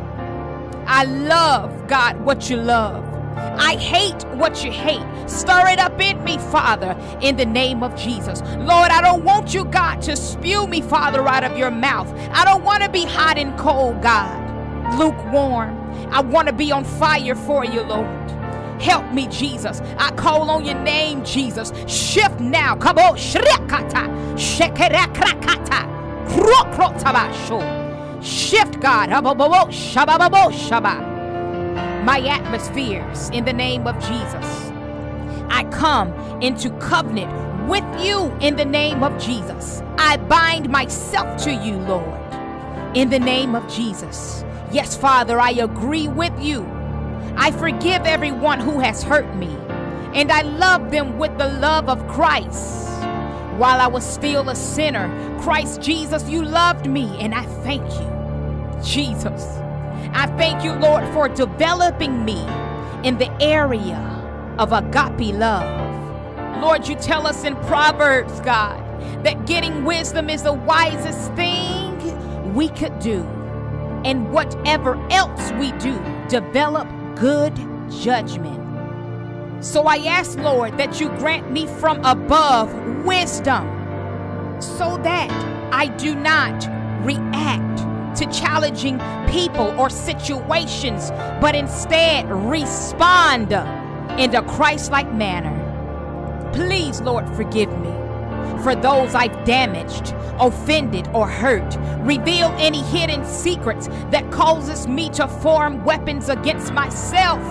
I 0.88 1.04
love, 1.04 1.88
God, 1.88 2.20
what 2.22 2.50
you 2.50 2.58
love. 2.58 3.09
I 3.36 3.76
hate 3.76 4.24
what 4.36 4.64
you 4.64 4.72
hate. 4.72 5.06
Stir 5.30 5.68
it 5.68 5.80
up 5.80 6.00
in 6.02 6.24
me, 6.24 6.38
Father, 6.38 6.98
in 7.22 7.36
the 7.36 7.46
name 7.46 7.84
of 7.84 7.96
Jesus. 7.96 8.42
Lord, 8.42 8.92
I 8.92 9.02
don't 9.02 9.24
want 9.24 9.54
you, 9.54 9.66
God, 9.66 10.02
to 10.04 10.16
spew 10.16 10.68
me, 10.68 10.82
Father, 10.82 11.28
out 11.28 11.44
of 11.44 11.58
your 11.58 11.72
mouth. 11.72 12.12
I 12.32 12.46
don't 12.46 12.64
want 12.64 12.84
to 12.84 12.90
be 12.90 13.06
hot 13.06 13.38
and 13.38 13.58
cold, 13.60 14.02
God, 14.02 14.98
lukewarm. 14.98 15.78
I 16.12 16.22
want 16.22 16.48
to 16.48 16.54
be 16.54 16.72
on 16.72 16.84
fire 16.84 17.36
for 17.36 17.66
you, 17.66 17.82
Lord. 17.82 18.08
Help 18.82 19.12
me, 19.12 19.28
Jesus. 19.28 19.82
I 19.98 20.12
call 20.12 20.50
on 20.50 20.66
your 20.66 20.80
name, 20.80 21.24
Jesus. 21.26 21.74
Shift 21.88 22.40
now. 22.40 22.76
Come 22.76 22.98
on. 22.98 23.18
Shrekata. 23.18 24.38
Shift, 28.22 28.80
God 28.80 29.10
my 32.06 32.20
atmospheres 32.22 33.30
in 33.30 33.46
the 33.46 33.54
name 33.54 33.88
of 33.88 33.96
Jesus. 34.00 34.72
I 35.50 35.64
come 35.72 36.14
into 36.42 36.70
covenant 36.80 37.68
with 37.68 37.84
you 38.04 38.36
in 38.42 38.56
the 38.56 38.66
name 38.66 39.04
of 39.04 39.22
Jesus. 39.22 39.82
I 39.98 40.18
bind 40.18 40.70
myself 40.70 41.42
to 41.44 41.54
you, 41.54 41.78
Lord, 41.78 42.20
in 42.96 43.10
the 43.10 43.20
name 43.20 43.56
of 43.56 43.68
Jesus. 43.68 44.44
Yes, 44.72 44.98
Father, 44.98 45.40
I 45.40 45.52
agree 45.52 46.08
with 46.08 46.34
you. 46.40 46.66
I 47.36 47.52
forgive 47.52 48.06
everyone 48.06 48.60
who 48.60 48.80
has 48.80 49.04
hurt 49.04 49.36
me, 49.36 49.56
and 50.14 50.32
I 50.32 50.42
love 50.42 50.92
them 50.92 51.18
with 51.18 51.38
the 51.38 51.50
love 51.60 51.90
of 51.90 52.08
Christ. 52.08 52.88
While 53.58 53.82
I 53.82 53.88
was 53.88 54.06
still 54.06 54.50
a 54.50 54.56
sinner, 54.56 55.10
Christ 55.42 55.82
Jesus, 55.82 56.30
you 56.30 56.44
loved 56.44 56.90
me, 56.90 57.18
and 57.20 57.36
I 57.36 57.44
thank 57.64 57.84
you. 57.84 58.84
Jesus. 58.84 59.59
I 60.14 60.28
thank 60.38 60.64
you, 60.64 60.74
Lord, 60.74 61.08
for 61.14 61.30
developing 61.30 62.26
me 62.26 62.42
in 63.04 63.18
the 63.18 63.32
area 63.42 63.98
of 64.58 64.72
agape 64.74 65.36
love. 65.36 66.62
Lord, 66.62 66.88
you 66.88 66.96
tell 66.96 67.26
us 67.26 67.44
in 67.44 67.56
Proverbs, 67.58 68.40
God, 68.42 68.84
that 69.24 69.46
getting 69.46 69.86
wisdom 69.86 70.30
is 70.30 70.44
the 70.44 70.54
wisest 70.54 71.34
thing 71.34 72.54
we 72.54 72.70
could 72.70 72.98
do. 73.00 73.22
And 74.04 74.32
whatever 74.32 74.96
else 75.12 75.52
we 75.54 75.72
do, 75.74 75.98
develop 76.28 76.88
good 77.16 77.56
judgment. 77.90 78.58
So 79.64 79.84
I 79.84 79.98
ask, 79.98 80.38
Lord, 80.40 80.78
that 80.78 81.00
you 81.02 81.10
grant 81.18 81.52
me 81.52 81.68
from 81.68 82.04
above 82.06 82.74
wisdom 83.06 83.68
so 84.62 84.98
that 85.04 85.30
I 85.74 85.88
do 85.98 86.16
not 86.16 86.66
react 87.06 87.80
to 88.16 88.26
challenging 88.32 89.00
people 89.30 89.74
or 89.80 89.90
situations, 89.90 91.12
but 91.42 91.56
instead 91.56 92.30
respond 92.30 93.52
in 94.20 94.36
a 94.36 94.44
Christ 94.44 94.92
like 94.92 95.12
manner. 95.14 95.56
Please, 96.54 97.02
Lord, 97.02 97.28
forgive 97.36 97.70
me 97.80 98.00
for 98.64 98.76
those 98.76 99.16
I've 99.16 99.46
damaged, 99.46 100.14
offended, 100.40 101.08
or 101.14 101.28
hurt. 101.28 101.78
Reveal 102.02 102.50
any 102.58 102.82
hidden 102.82 103.26
secrets 103.26 103.88
that 104.12 104.30
causes 104.32 104.88
me 104.88 105.10
to 105.12 105.28
form 105.28 105.84
weapons 105.86 106.30
against 106.30 106.74
myself. 106.74 107.42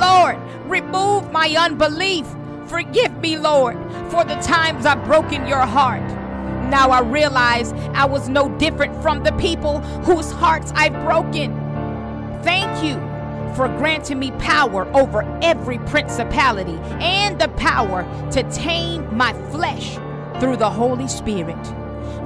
Lord, 0.00 0.38
remove 0.64 1.30
my 1.30 1.48
unbelief. 1.58 2.26
Forgive 2.66 3.16
me, 3.18 3.36
Lord, 3.38 3.76
for 4.10 4.24
the 4.24 4.36
times 4.36 4.86
I've 4.86 5.04
broken 5.04 5.46
your 5.46 5.60
heart. 5.60 6.15
Now 6.70 6.90
I 6.90 7.00
realize 7.00 7.72
I 7.94 8.04
was 8.04 8.28
no 8.28 8.48
different 8.58 9.00
from 9.02 9.22
the 9.22 9.32
people 9.32 9.80
whose 10.02 10.30
hearts 10.32 10.72
I've 10.74 10.94
broken. 11.04 11.54
Thank 12.42 12.82
you 12.84 12.94
for 13.54 13.68
granting 13.78 14.18
me 14.18 14.32
power 14.32 14.86
over 14.94 15.22
every 15.42 15.78
principality 15.78 16.76
and 17.00 17.40
the 17.40 17.48
power 17.50 18.02
to 18.32 18.42
tame 18.50 19.16
my 19.16 19.32
flesh 19.50 19.94
through 20.40 20.56
the 20.56 20.68
Holy 20.68 21.08
Spirit. 21.08 21.62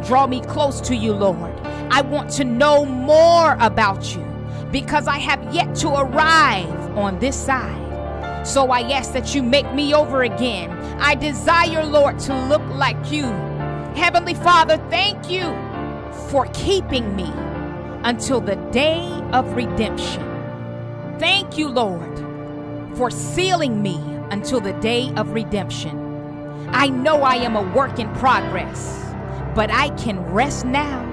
Draw 0.06 0.26
me 0.26 0.40
close 0.40 0.80
to 0.82 0.96
you, 0.96 1.12
Lord. 1.12 1.54
I 1.92 2.00
want 2.00 2.30
to 2.32 2.44
know 2.44 2.84
more 2.84 3.56
about 3.60 4.16
you 4.16 4.24
because 4.72 5.06
I 5.06 5.18
have 5.18 5.54
yet 5.54 5.74
to 5.76 5.88
arrive 5.90 6.96
on 6.96 7.18
this 7.18 7.36
side. 7.36 8.46
So 8.46 8.70
I 8.70 8.80
ask 8.90 9.12
that 9.12 9.34
you 9.34 9.42
make 9.42 9.72
me 9.74 9.94
over 9.94 10.22
again. 10.22 10.70
I 11.00 11.14
desire, 11.14 11.84
Lord, 11.84 12.18
to 12.20 12.46
look 12.46 12.62
like 12.76 13.12
you. 13.12 13.49
Heavenly 13.94 14.34
Father, 14.34 14.76
thank 14.88 15.30
you 15.30 15.42
for 16.30 16.46
keeping 16.52 17.14
me 17.16 17.30
until 18.04 18.40
the 18.40 18.56
day 18.72 19.06
of 19.32 19.54
redemption. 19.54 20.22
Thank 21.18 21.58
you, 21.58 21.68
Lord, 21.68 22.18
for 22.96 23.10
sealing 23.10 23.82
me 23.82 24.00
until 24.30 24.60
the 24.60 24.72
day 24.74 25.12
of 25.16 25.32
redemption. 25.32 25.98
I 26.70 26.88
know 26.88 27.22
I 27.22 27.34
am 27.36 27.56
a 27.56 27.62
work 27.74 27.98
in 27.98 28.08
progress, 28.14 29.12
but 29.54 29.70
I 29.70 29.90
can 29.96 30.20
rest 30.32 30.64
now 30.64 31.06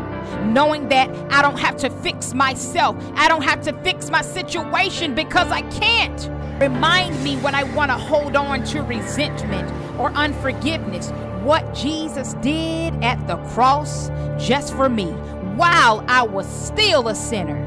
knowing 0.43 0.89
that 0.89 1.10
I 1.31 1.41
don't 1.41 1.60
have 1.60 1.77
to 1.77 1.89
fix 1.89 2.34
myself. 2.34 2.96
I 3.15 3.27
don't 3.27 3.43
have 3.43 3.62
to 3.62 3.74
fix 3.81 4.10
my 4.10 4.22
situation 4.22 5.15
because 5.15 5.51
I 5.51 5.62
can't. 5.63 6.29
Remind 6.62 7.24
me 7.24 7.38
when 7.38 7.55
I 7.55 7.63
want 7.63 7.91
to 7.91 7.98
hold 7.98 8.36
on 8.36 8.63
to 8.65 8.81
resentment 8.81 9.72
or 10.00 10.12
unforgiveness 10.12 11.12
what 11.44 11.74
Jesus 11.74 12.34
did 12.36 12.94
at 13.03 13.25
the 13.27 13.38
cross 13.53 14.10
just 14.38 14.75
for 14.75 14.89
me 14.89 15.08
while 15.56 16.03
I 16.08 16.24
was 16.24 16.48
still 16.48 17.08
a 17.08 17.15
sinner. 17.15 17.65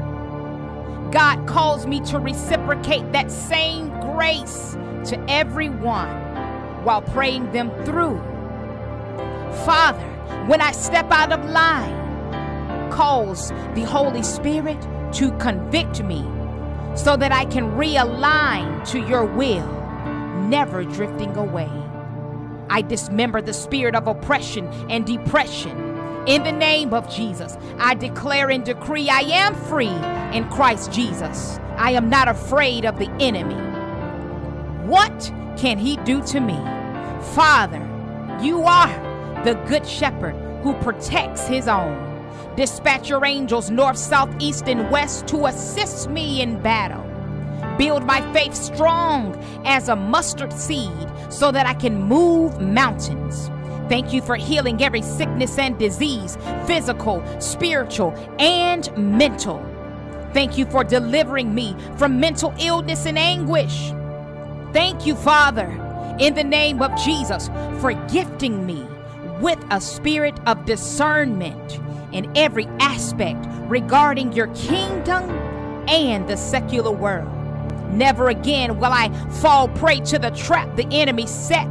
God 1.11 1.45
calls 1.45 1.85
me 1.85 1.99
to 2.01 2.19
reciprocate 2.19 3.11
that 3.11 3.31
same 3.31 3.89
grace 3.99 4.77
to 5.05 5.19
everyone 5.29 6.09
while 6.83 7.01
praying 7.01 7.51
them 7.51 7.69
through. 7.83 8.17
Father, 9.65 10.07
when 10.47 10.61
I 10.61 10.71
step 10.71 11.11
out 11.11 11.31
of 11.31 11.43
line, 11.49 12.89
calls 12.91 13.49
the 13.75 13.83
Holy 13.83 14.23
Spirit 14.23 14.81
to 15.13 15.31
convict 15.37 16.01
me 16.03 16.25
so 16.95 17.17
that 17.17 17.31
I 17.31 17.45
can 17.45 17.71
realign 17.71 18.87
to 18.91 18.99
your 18.99 19.25
will, 19.25 19.67
never 20.47 20.83
drifting 20.83 21.35
away. 21.35 21.80
I 22.71 22.81
dismember 22.81 23.41
the 23.41 23.53
spirit 23.53 23.95
of 23.95 24.07
oppression 24.07 24.65
and 24.89 25.05
depression. 25.05 25.77
In 26.25 26.43
the 26.43 26.53
name 26.53 26.93
of 26.93 27.13
Jesus, 27.13 27.57
I 27.77 27.95
declare 27.95 28.49
and 28.49 28.63
decree 28.63 29.09
I 29.09 29.19
am 29.19 29.55
free 29.55 29.97
in 30.33 30.49
Christ 30.49 30.89
Jesus. 30.89 31.59
I 31.75 31.91
am 31.91 32.09
not 32.09 32.29
afraid 32.29 32.85
of 32.85 32.97
the 32.97 33.09
enemy. 33.19 33.55
What 34.87 35.33
can 35.57 35.77
he 35.77 35.97
do 35.97 36.23
to 36.27 36.39
me? 36.39 36.57
Father, 37.33 37.85
you 38.41 38.63
are 38.63 39.43
the 39.43 39.55
good 39.67 39.85
shepherd 39.85 40.35
who 40.63 40.73
protects 40.75 41.47
his 41.47 41.67
own. 41.67 42.07
Dispatch 42.55 43.09
your 43.09 43.25
angels 43.25 43.69
north, 43.69 43.97
south, 43.97 44.33
east, 44.39 44.69
and 44.69 44.89
west 44.89 45.27
to 45.27 45.47
assist 45.47 46.09
me 46.09 46.41
in 46.41 46.61
battle. 46.61 47.00
Build 47.81 48.05
my 48.05 48.21
faith 48.31 48.53
strong 48.53 49.35
as 49.65 49.89
a 49.89 49.95
mustard 49.95 50.53
seed 50.53 51.11
so 51.29 51.51
that 51.51 51.65
I 51.65 51.73
can 51.73 51.99
move 51.99 52.61
mountains. 52.61 53.49
Thank 53.89 54.13
you 54.13 54.21
for 54.21 54.35
healing 54.35 54.83
every 54.83 55.01
sickness 55.01 55.57
and 55.57 55.79
disease, 55.79 56.37
physical, 56.67 57.23
spiritual, 57.41 58.13
and 58.37 58.95
mental. 58.95 59.65
Thank 60.31 60.59
you 60.59 60.67
for 60.67 60.83
delivering 60.83 61.55
me 61.55 61.75
from 61.97 62.19
mental 62.19 62.53
illness 62.59 63.07
and 63.07 63.17
anguish. 63.17 63.91
Thank 64.73 65.07
you, 65.07 65.15
Father, 65.15 65.71
in 66.19 66.35
the 66.35 66.43
name 66.43 66.83
of 66.83 66.95
Jesus, 67.03 67.49
for 67.79 67.93
gifting 68.09 68.63
me 68.63 68.85
with 69.39 69.57
a 69.71 69.81
spirit 69.81 70.39
of 70.45 70.65
discernment 70.65 71.79
in 72.11 72.31
every 72.37 72.67
aspect 72.79 73.43
regarding 73.61 74.33
your 74.33 74.53
kingdom 74.53 75.31
and 75.89 76.29
the 76.29 76.37
secular 76.37 76.91
world. 76.91 77.40
Never 77.91 78.29
again 78.29 78.79
will 78.79 78.91
I 78.91 79.09
fall 79.41 79.67
prey 79.69 79.99
to 80.01 80.19
the 80.19 80.31
trap 80.31 80.75
the 80.75 80.87
enemy 80.91 81.27
set 81.27 81.67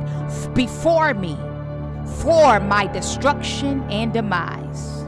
before 0.55 1.15
me 1.15 1.37
for 2.21 2.61
my 2.61 2.87
destruction 2.93 3.83
and 3.91 4.13
demise. 4.13 5.05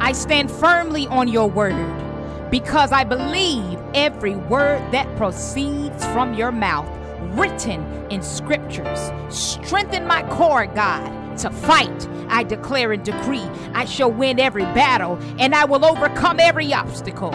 I 0.00 0.12
stand 0.12 0.50
firmly 0.50 1.06
on 1.08 1.28
your 1.28 1.48
word 1.48 2.50
because 2.50 2.92
I 2.92 3.04
believe 3.04 3.78
every 3.94 4.36
word 4.36 4.92
that 4.92 5.14
proceeds 5.16 6.04
from 6.06 6.34
your 6.34 6.52
mouth, 6.52 6.88
written 7.36 7.82
in 8.10 8.22
scriptures. 8.22 9.10
Strengthen 9.28 10.06
my 10.06 10.22
core, 10.30 10.66
God 10.66 11.18
to 11.38 11.50
fight. 11.50 12.08
I 12.28 12.42
declare 12.42 12.92
and 12.92 13.04
decree 13.04 13.48
I 13.72 13.84
shall 13.84 14.10
win 14.10 14.38
every 14.38 14.64
battle 14.64 15.18
and 15.38 15.54
I 15.54 15.64
will 15.64 15.84
overcome 15.84 16.40
every 16.40 16.72
obstacle. 16.74 17.30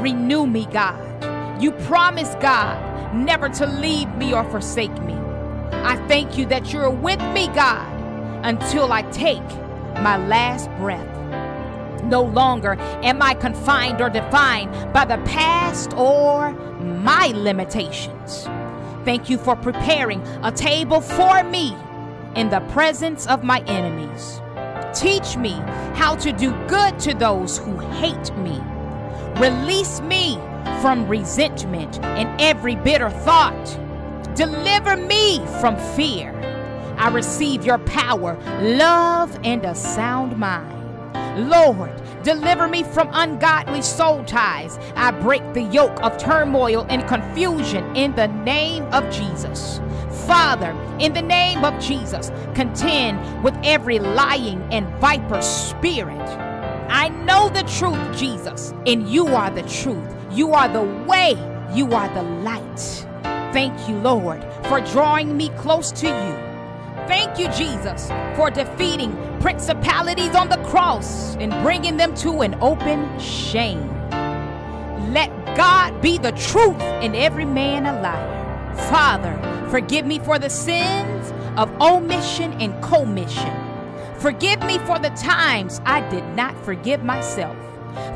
Renew 0.00 0.46
me, 0.46 0.66
God. 0.66 1.11
You 1.62 1.70
promised, 1.70 2.40
God, 2.40 3.14
never 3.14 3.48
to 3.50 3.66
leave 3.66 4.12
me 4.16 4.34
or 4.34 4.42
forsake 4.50 5.00
me. 5.02 5.14
I 5.70 5.94
thank 6.08 6.36
you 6.36 6.44
that 6.46 6.72
you're 6.72 6.90
with 6.90 7.22
me, 7.32 7.46
God, 7.54 7.86
until 8.44 8.92
I 8.92 9.02
take 9.12 9.46
my 10.02 10.16
last 10.26 10.68
breath. 10.70 11.06
No 12.02 12.22
longer 12.24 12.74
am 13.04 13.22
I 13.22 13.34
confined 13.34 14.00
or 14.00 14.10
defined 14.10 14.92
by 14.92 15.04
the 15.04 15.18
past 15.18 15.92
or 15.92 16.50
my 16.50 17.28
limitations. 17.28 18.48
Thank 19.04 19.30
you 19.30 19.38
for 19.38 19.54
preparing 19.54 20.20
a 20.42 20.50
table 20.50 21.00
for 21.00 21.44
me 21.44 21.76
in 22.34 22.50
the 22.50 22.58
presence 22.72 23.28
of 23.28 23.44
my 23.44 23.60
enemies. 23.68 24.40
Teach 24.92 25.36
me 25.36 25.52
how 25.94 26.16
to 26.16 26.32
do 26.32 26.50
good 26.66 26.98
to 26.98 27.14
those 27.14 27.58
who 27.58 27.78
hate 27.78 28.36
me. 28.38 28.60
Release 29.36 30.00
me 30.00 30.40
from 30.80 31.08
resentment 31.08 32.00
and 32.02 32.40
every 32.40 32.76
bitter 32.76 33.10
thought. 33.10 33.78
Deliver 34.34 34.96
me 34.96 35.44
from 35.60 35.76
fear. 35.94 36.32
I 36.98 37.08
receive 37.08 37.64
your 37.64 37.78
power, 37.78 38.36
love, 38.60 39.38
and 39.44 39.64
a 39.64 39.74
sound 39.74 40.36
mind. 40.36 40.78
Lord, 41.50 41.90
deliver 42.22 42.68
me 42.68 42.82
from 42.82 43.08
ungodly 43.12 43.82
soul 43.82 44.24
ties. 44.24 44.78
I 44.96 45.10
break 45.10 45.54
the 45.54 45.62
yoke 45.62 46.02
of 46.02 46.18
turmoil 46.18 46.86
and 46.88 47.06
confusion 47.08 47.96
in 47.96 48.14
the 48.14 48.28
name 48.28 48.84
of 48.92 49.10
Jesus. 49.12 49.80
Father, 50.26 50.70
in 50.98 51.12
the 51.12 51.22
name 51.22 51.64
of 51.64 51.78
Jesus, 51.82 52.30
contend 52.54 53.42
with 53.42 53.56
every 53.64 53.98
lying 53.98 54.62
and 54.72 54.86
viper 55.00 55.40
spirit. 55.42 56.20
I 56.88 57.08
know 57.08 57.48
the 57.48 57.62
truth, 57.62 58.16
Jesus, 58.16 58.74
and 58.86 59.08
you 59.08 59.26
are 59.28 59.50
the 59.50 59.62
truth. 59.62 60.08
You 60.32 60.52
are 60.52 60.66
the 60.66 60.82
way, 61.06 61.32
you 61.74 61.92
are 61.92 62.08
the 62.14 62.22
light. 62.22 63.06
Thank 63.52 63.86
you, 63.86 63.96
Lord, 63.98 64.42
for 64.64 64.80
drawing 64.80 65.36
me 65.36 65.50
close 65.50 65.92
to 65.92 66.06
you. 66.06 66.52
Thank 67.06 67.38
you, 67.38 67.48
Jesus, 67.48 68.10
for 68.34 68.50
defeating 68.50 69.14
principalities 69.40 70.34
on 70.34 70.48
the 70.48 70.56
cross 70.64 71.36
and 71.36 71.52
bringing 71.62 71.98
them 71.98 72.14
to 72.16 72.40
an 72.40 72.54
open 72.62 73.18
shame. 73.20 73.86
Let 75.12 75.30
God 75.54 76.00
be 76.00 76.16
the 76.16 76.32
truth 76.32 76.80
and 76.80 77.14
every 77.14 77.44
man 77.44 77.84
a 77.84 78.00
liar. 78.00 78.74
Father, 78.88 79.36
forgive 79.68 80.06
me 80.06 80.18
for 80.18 80.38
the 80.38 80.48
sins 80.48 81.30
of 81.58 81.70
omission 81.78 82.54
and 82.54 82.82
commission. 82.82 83.52
Forgive 84.18 84.62
me 84.62 84.78
for 84.78 84.98
the 84.98 85.10
times 85.10 85.82
I 85.84 86.08
did 86.08 86.24
not 86.34 86.56
forgive 86.64 87.04
myself. 87.04 87.56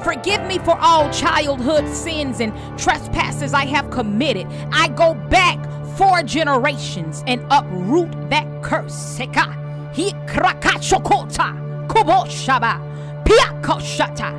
Forgive 0.03 0.45
me 0.47 0.59
for 0.59 0.77
all 0.79 1.11
childhood 1.11 1.89
sins 1.89 2.41
and 2.41 2.53
trespasses 2.79 3.55
I 3.55 3.65
have 3.67 3.91
committed. 3.91 4.47
I 4.73 4.89
go 4.89 5.15
back 5.15 5.59
four 5.97 6.23
generations 6.23 7.25
and 7.27 7.45
uproot 7.51 8.11
that 8.31 8.63
curse. 8.63 8.95
Seka, 9.19 9.93
hikrakachokota, 9.95 11.87
kuboshaba, 11.89 12.81
piakoshata, 13.25 14.33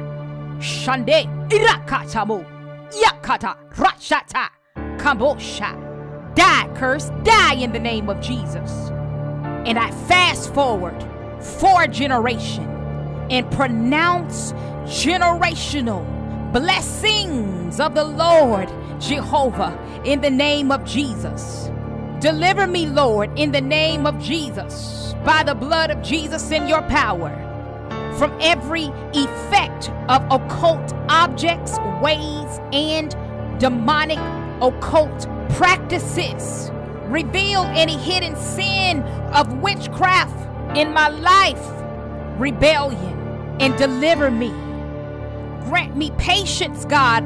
shande, 0.60 1.28
irakatamu, 1.50 2.45
yakata, 2.91 3.58
rachata, 3.76 4.50
kambosha. 4.97 5.84
Die, 6.36 6.69
curse, 6.76 7.10
die 7.23 7.56
in 7.56 7.71
the 7.71 7.80
name 7.80 8.10
of 8.10 8.21
Jesus. 8.21 8.91
And 9.65 9.80
I 9.80 9.89
fast 10.08 10.54
forward 10.54 11.04
four 11.41 11.88
generation 11.88 12.77
and 13.30 13.50
pronounce 13.52 14.54
generational 14.84 16.06
blessings 16.54 17.80
of 17.80 17.94
the 17.94 18.04
Lord 18.04 18.70
Jehovah 19.00 19.78
in 20.06 20.22
the 20.22 20.30
name 20.30 20.72
of 20.72 20.86
Jesus. 20.86 21.70
Deliver 22.20 22.66
me, 22.66 22.88
Lord, 22.88 23.38
in 23.38 23.52
the 23.52 23.62
name 23.62 24.08
of 24.08 24.20
Jesus, 24.20 25.13
by 25.24 25.44
the 25.44 25.54
blood 25.54 25.92
of 25.92 26.02
Jesus 26.02 26.50
in 26.52 26.68
your 26.68 26.82
power, 26.84 27.32
from 28.18 28.36
every 28.42 28.86
effect 29.13 29.92
of 30.10 30.24
occult 30.32 30.94
objects, 31.10 31.78
ways, 32.02 32.60
and 32.74 33.16
demonic 33.60 34.20
occult 34.62 35.28
practices. 35.50 36.72
Reveal 37.06 37.63
any 37.76 37.98
hidden 37.98 38.36
sin 38.36 39.04
of 39.34 39.62
witchcraft 39.62 40.78
in 40.78 40.94
my 40.94 41.10
life, 41.10 41.66
rebellion, 42.40 43.16
and 43.60 43.76
deliver 43.78 44.32
me. 44.32 44.50
Grant 45.70 45.96
me 45.96 46.12
patience, 46.17 46.86
God, 46.86 47.24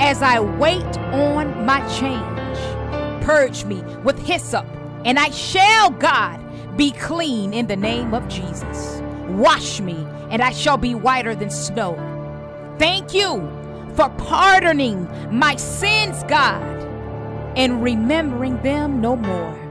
as 0.00 0.22
I 0.22 0.40
wait 0.40 0.98
on 1.12 1.64
my 1.64 1.80
change. 1.88 3.24
Purge 3.24 3.64
me 3.64 3.82
with 4.02 4.18
hyssop, 4.18 4.66
and 5.04 5.18
I 5.18 5.30
shall, 5.30 5.90
God, 5.90 6.40
be 6.76 6.90
clean 6.92 7.54
in 7.54 7.66
the 7.66 7.76
name 7.76 8.14
of 8.14 8.28
Jesus. 8.28 9.00
Wash 9.28 9.80
me, 9.80 10.06
and 10.30 10.42
I 10.42 10.50
shall 10.50 10.76
be 10.76 10.94
whiter 10.94 11.34
than 11.34 11.50
snow. 11.50 11.94
Thank 12.78 13.14
you 13.14 13.48
for 13.94 14.08
pardoning 14.10 15.08
my 15.30 15.54
sins, 15.56 16.24
God, 16.24 16.62
and 17.56 17.82
remembering 17.82 18.60
them 18.62 19.00
no 19.00 19.16
more. 19.16 19.63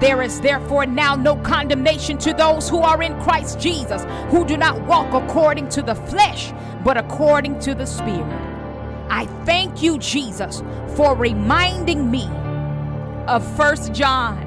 There 0.00 0.20
is 0.20 0.40
therefore 0.40 0.84
now 0.86 1.14
no 1.14 1.36
condemnation 1.36 2.18
to 2.18 2.34
those 2.34 2.68
who 2.68 2.78
are 2.78 3.02
in 3.02 3.18
Christ 3.22 3.58
Jesus, 3.58 4.04
who 4.30 4.44
do 4.44 4.56
not 4.56 4.82
walk 4.82 5.14
according 5.14 5.70
to 5.70 5.82
the 5.82 5.94
flesh, 5.94 6.52
but 6.84 6.96
according 6.96 7.60
to 7.60 7.74
the 7.74 7.86
Spirit. 7.86 8.26
I 9.08 9.26
thank 9.44 9.82
you, 9.82 9.98
Jesus, 9.98 10.62
for 10.96 11.14
reminding 11.16 12.10
me 12.10 12.28
of 13.26 13.46
First 13.56 13.92
John. 13.92 14.42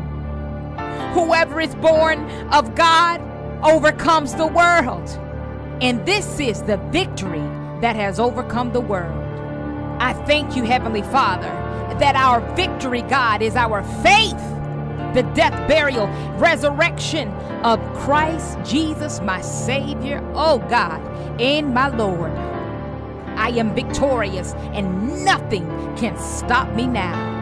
Whoever 1.13 1.59
is 1.59 1.73
born 1.75 2.29
of 2.51 2.75
God 2.75 3.21
overcomes 3.63 4.35
the 4.35 4.47
world. 4.47 5.09
And 5.81 6.05
this 6.05 6.39
is 6.39 6.61
the 6.63 6.77
victory 6.91 7.39
that 7.81 7.95
has 7.95 8.19
overcome 8.19 8.73
the 8.73 8.81
world. 8.81 9.17
I 9.99 10.13
thank 10.25 10.55
you, 10.55 10.63
Heavenly 10.63 11.01
Father, 11.01 11.47
that 11.99 12.15
our 12.15 12.41
victory, 12.55 13.01
God, 13.01 13.41
is 13.41 13.55
our 13.55 13.83
faith, 14.03 14.39
the 15.13 15.23
death, 15.33 15.53
burial, 15.67 16.07
resurrection 16.37 17.29
of 17.63 17.79
Christ 17.95 18.57
Jesus, 18.63 19.19
my 19.21 19.41
Savior, 19.41 20.23
oh 20.33 20.59
God, 20.69 21.01
and 21.41 21.73
my 21.73 21.87
Lord. 21.87 22.31
I 23.35 23.49
am 23.49 23.73
victorious, 23.73 24.53
and 24.73 25.23
nothing 25.23 25.65
can 25.95 26.17
stop 26.17 26.73
me 26.75 26.87
now. 26.87 27.37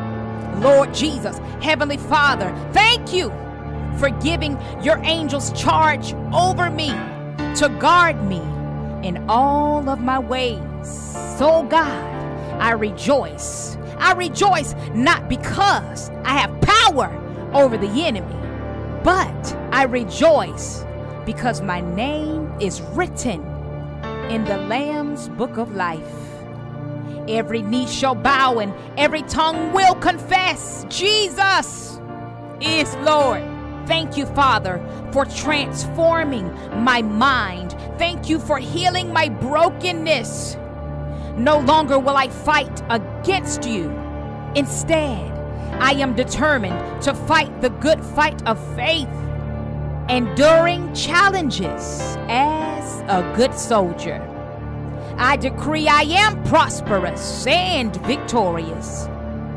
Lord 0.60 0.94
Jesus, 0.94 1.38
Heavenly 1.62 1.98
Father, 1.98 2.56
thank 2.72 3.14
you 3.14 3.30
for 3.98 4.10
giving 4.22 4.58
your 4.84 4.98
angels 5.04 5.52
charge 5.54 6.14
over 6.34 6.70
me 6.70 6.90
to 7.56 7.76
guard 7.80 8.24
me 8.24 8.42
in 9.08 9.26
all 9.28 9.90
of 9.90 10.00
my 10.00 10.20
ways. 10.20 10.60
So, 11.38 11.64
God, 11.64 12.04
I 12.62 12.72
rejoice. 12.72 13.78
I 14.00 14.14
rejoice 14.14 14.76
not 14.94 15.28
because 15.28 16.10
I 16.24 16.38
have 16.38 16.62
power 16.62 17.27
over 17.54 17.78
the 17.78 17.90
enemy, 18.06 18.36
but 19.04 19.58
I 19.72 19.84
rejoice 19.84 20.86
because 21.26 21.62
my 21.62 21.82
name 21.82 22.52
is 22.60 22.82
written 22.82 23.46
in 24.30 24.44
the 24.46 24.58
Lamb's 24.58 25.30
book 25.30 25.58
of 25.58 25.76
life. 25.76 26.28
Every 27.28 27.62
knee 27.62 27.88
shall 27.88 28.16
bow 28.16 28.60
and 28.60 28.74
every 28.98 29.22
tongue 29.24 29.74
will 29.74 29.96
confess 29.96 30.86
Jesus 30.90 32.00
is 32.62 32.96
Lord. 32.98 33.44
Thank 33.86 34.18
you, 34.18 34.26
Father, 34.28 34.82
for 35.12 35.26
transforming 35.26 36.54
my 36.84 37.02
mind. 37.02 37.76
Thank 37.98 38.30
you 38.30 38.40
for 38.40 38.58
healing 38.58 39.12
my 39.12 39.30
brokenness. 39.30 40.58
No 41.36 41.60
longer 41.60 42.00
will 42.00 42.18
I 42.18 42.30
fight 42.30 42.82
against 42.90 43.66
you. 43.66 43.90
Instead, 44.56 45.37
I 45.80 45.94
am 45.94 46.16
determined 46.16 47.02
to 47.04 47.13
fight 47.13 47.62
the 47.62 47.70
good 47.70 48.04
fight 48.04 48.46
of 48.48 48.58
faith, 48.76 49.08
enduring 50.10 50.94
challenges 50.94 52.18
as 52.28 53.02
a 53.02 53.34
good 53.36 53.54
soldier. 53.54 54.22
I 55.18 55.38
decree 55.38 55.88
I 55.88 56.02
am 56.02 56.44
prosperous 56.46 57.46
and 57.48 57.96
victorious. 58.06 59.06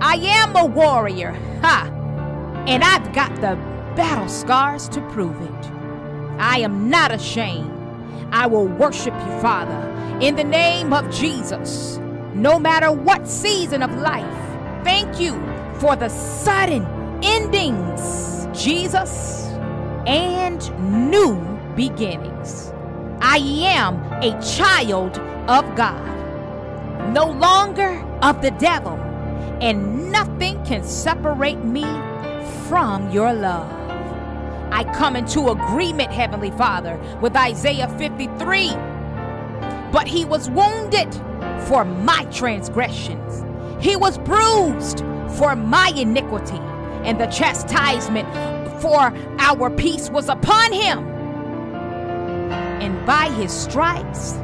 I 0.00 0.16
am 0.16 0.56
a 0.56 0.66
warrior, 0.66 1.33
ha! 1.62 1.90
And 2.66 2.85
I've 2.85 3.12
got 3.14 3.35
the 3.37 3.56
battle 3.96 4.28
scars 4.28 4.88
to 4.90 5.00
prove 5.11 5.40
it. 5.40 5.70
I 6.38 6.61
am 6.61 6.90
not 6.90 7.12
ashamed. 7.12 7.70
I 8.30 8.46
will 8.46 8.66
worship 8.66 9.14
you, 9.14 9.40
Father, 9.40 9.88
in 10.20 10.37
the 10.37 10.44
name 10.44 10.92
of 10.92 11.11
Jesus, 11.11 11.98
no 12.35 12.59
matter 12.59 12.92
what 12.92 13.26
season 13.26 13.83
of 13.83 13.94
life. 13.96 14.85
Thank 14.85 15.18
you 15.18 15.35
for 15.80 15.96
the 15.96 16.10
sudden 16.10 16.84
endings, 17.22 18.46
Jesus, 18.52 19.46
and 20.06 20.60
new 21.10 21.36
beginnings. 21.74 22.70
I 23.22 23.38
am 23.38 23.96
a 24.22 24.38
child 24.42 25.18
of 25.48 25.74
God, 25.74 27.12
no 27.14 27.30
longer 27.30 27.98
of 28.20 28.42
the 28.42 28.50
devil, 28.52 28.92
and 29.62 30.12
nothing 30.12 30.62
can 30.66 30.84
separate 30.84 31.64
me 31.64 31.84
from 32.68 33.10
your 33.10 33.32
love. 33.32 33.70
I 34.72 34.84
come 34.94 35.16
into 35.16 35.48
agreement, 35.48 36.12
Heavenly 36.12 36.50
Father, 36.52 36.98
with 37.22 37.34
Isaiah 37.34 37.88
53. 37.98 38.68
But 39.92 40.06
he 40.06 40.26
was 40.26 40.50
wounded 40.50 41.12
for 41.66 41.84
my 41.86 42.24
transgressions, 42.26 43.44
he 43.82 43.96
was 43.96 44.18
bruised 44.18 45.04
for 45.36 45.56
my 45.56 45.92
iniquity, 45.96 46.58
and 47.04 47.20
the 47.20 47.26
chastisement 47.26 48.28
for 48.80 49.12
our 49.38 49.70
peace 49.70 50.10
was 50.10 50.28
upon 50.28 50.72
him. 50.72 50.98
And 52.80 53.06
by 53.06 53.28
his 53.30 53.52
stripes, 53.52 54.34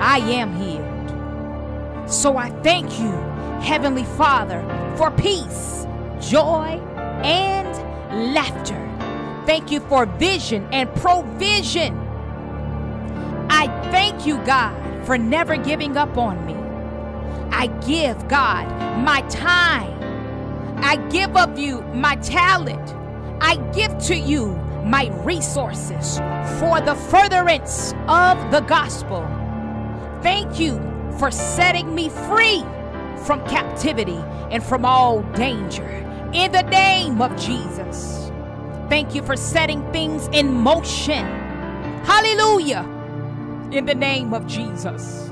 I 0.00 0.18
am 0.18 0.54
healed. 0.56 2.10
So 2.10 2.36
I 2.36 2.50
thank 2.62 2.98
you, 2.98 3.12
Heavenly 3.60 4.04
Father, 4.04 4.62
for 4.96 5.10
peace, 5.10 5.86
joy, 6.20 6.80
and 7.22 8.34
laughter. 8.34 8.80
Thank 9.46 9.70
you 9.70 9.80
for 9.80 10.06
vision 10.06 10.66
and 10.72 10.92
provision. 10.96 11.96
I 13.50 13.66
thank 13.90 14.26
you, 14.26 14.38
God, 14.44 15.06
for 15.06 15.18
never 15.18 15.56
giving 15.56 15.96
up 15.96 16.16
on 16.16 16.44
me. 16.46 16.54
I 17.50 17.66
give 17.86 18.26
God 18.28 18.66
my 19.04 19.20
time. 19.28 20.03
I 20.84 20.96
give 21.08 21.34
of 21.34 21.58
you 21.58 21.80
my 21.94 22.16
talent. 22.16 22.94
I 23.40 23.56
give 23.72 23.96
to 24.00 24.14
you 24.14 24.48
my 24.84 25.06
resources 25.24 26.18
for 26.60 26.78
the 26.82 26.94
furtherance 27.08 27.94
of 28.06 28.50
the 28.50 28.60
gospel. 28.60 29.26
Thank 30.22 30.60
you 30.60 30.76
for 31.18 31.30
setting 31.30 31.94
me 31.94 32.10
free 32.10 32.62
from 33.24 33.42
captivity 33.48 34.20
and 34.50 34.62
from 34.62 34.84
all 34.84 35.22
danger. 35.32 35.88
In 36.34 36.52
the 36.52 36.64
name 36.64 37.22
of 37.22 37.34
Jesus. 37.34 38.30
Thank 38.90 39.14
you 39.14 39.22
for 39.22 39.36
setting 39.36 39.90
things 39.90 40.28
in 40.32 40.52
motion. 40.52 41.24
Hallelujah. 42.04 42.86
In 43.72 43.86
the 43.86 43.94
name 43.94 44.34
of 44.34 44.46
Jesus. 44.46 45.23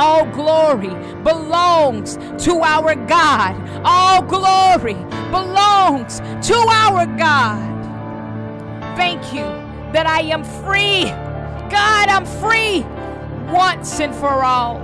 All 0.00 0.24
glory 0.26 0.94
belongs 1.24 2.18
to 2.44 2.60
our 2.60 2.94
God. 2.94 3.56
All 3.84 4.22
glory 4.22 4.94
belongs 5.32 6.20
to 6.46 6.54
our 6.54 7.04
God. 7.04 7.66
Thank 8.96 9.34
you 9.34 9.42
that 9.92 10.06
I 10.06 10.20
am 10.20 10.44
free. 10.44 11.06
God, 11.68 12.08
I'm 12.08 12.24
free 12.24 12.82
once 13.52 13.98
and 13.98 14.14
for 14.14 14.44
all. 14.44 14.76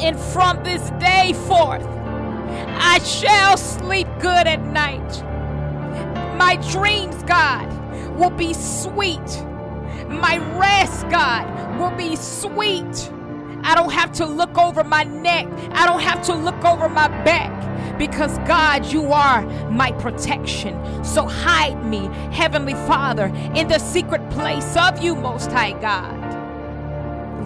And 0.00 0.16
from 0.16 0.62
this 0.62 0.90
day 1.00 1.32
forth, 1.48 1.84
I 2.78 3.00
shall 3.00 3.56
sleep 3.56 4.06
good 4.20 4.46
at 4.46 4.62
night. 4.62 5.24
My 6.38 6.54
dreams, 6.70 7.20
God, 7.24 7.66
will 8.16 8.30
be 8.30 8.54
sweet. 8.54 9.18
My 10.06 10.38
rest, 10.56 11.08
God, 11.08 11.44
will 11.80 11.96
be 11.96 12.14
sweet. 12.14 13.10
I 13.62 13.74
don't 13.74 13.92
have 13.92 14.12
to 14.12 14.26
look 14.26 14.56
over 14.58 14.84
my 14.84 15.04
neck. 15.04 15.46
I 15.72 15.86
don't 15.86 16.00
have 16.00 16.22
to 16.26 16.34
look 16.34 16.64
over 16.64 16.88
my 16.88 17.08
back 17.24 17.98
because 17.98 18.38
God, 18.40 18.86
you 18.86 19.12
are 19.12 19.42
my 19.70 19.92
protection. 19.92 21.04
So 21.04 21.26
hide 21.26 21.84
me, 21.84 22.08
Heavenly 22.32 22.72
Father, 22.72 23.26
in 23.54 23.68
the 23.68 23.78
secret 23.78 24.28
place 24.30 24.76
of 24.76 25.02
you, 25.02 25.14
Most 25.14 25.52
High 25.52 25.78
God. 25.80 26.18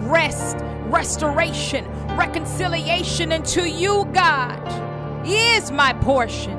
Rest, 0.04 0.58
restoration, 0.86 1.84
reconciliation 2.16 3.32
into 3.32 3.68
you, 3.68 4.08
God, 4.12 5.26
is 5.26 5.72
my 5.72 5.92
portion. 5.94 6.58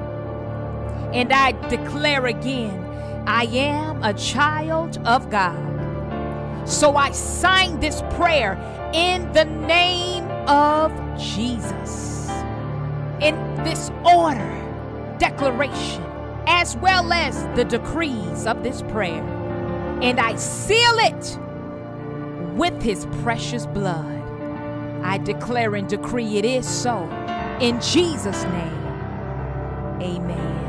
And 1.13 1.31
I 1.31 1.53
declare 1.69 2.25
again, 2.25 2.81
I 3.25 3.43
am 3.43 4.03
a 4.03 4.13
child 4.13 4.99
of 5.05 5.29
God. 5.29 6.67
So 6.67 6.97
I 6.97 7.11
sign 7.11 7.79
this 7.79 8.01
prayer 8.15 8.55
in 8.95 9.29
the 9.33 9.43
name 9.43 10.23
of 10.47 10.89
Jesus. 11.19 12.29
In 13.19 13.35
this 13.65 13.91
order, 14.05 15.15
declaration, 15.19 16.01
as 16.47 16.77
well 16.77 17.11
as 17.11 17.43
the 17.57 17.65
decrees 17.65 18.47
of 18.47 18.63
this 18.63 18.81
prayer. 18.83 19.21
And 20.01 20.17
I 20.17 20.37
seal 20.37 20.97
it 20.99 21.39
with 22.55 22.81
his 22.81 23.05
precious 23.21 23.65
blood. 23.65 24.13
I 25.03 25.17
declare 25.17 25.75
and 25.75 25.89
decree 25.89 26.37
it 26.37 26.45
is 26.45 26.67
so. 26.67 27.03
In 27.59 27.81
Jesus' 27.81 28.43
name, 28.43 28.85
amen. 30.01 30.64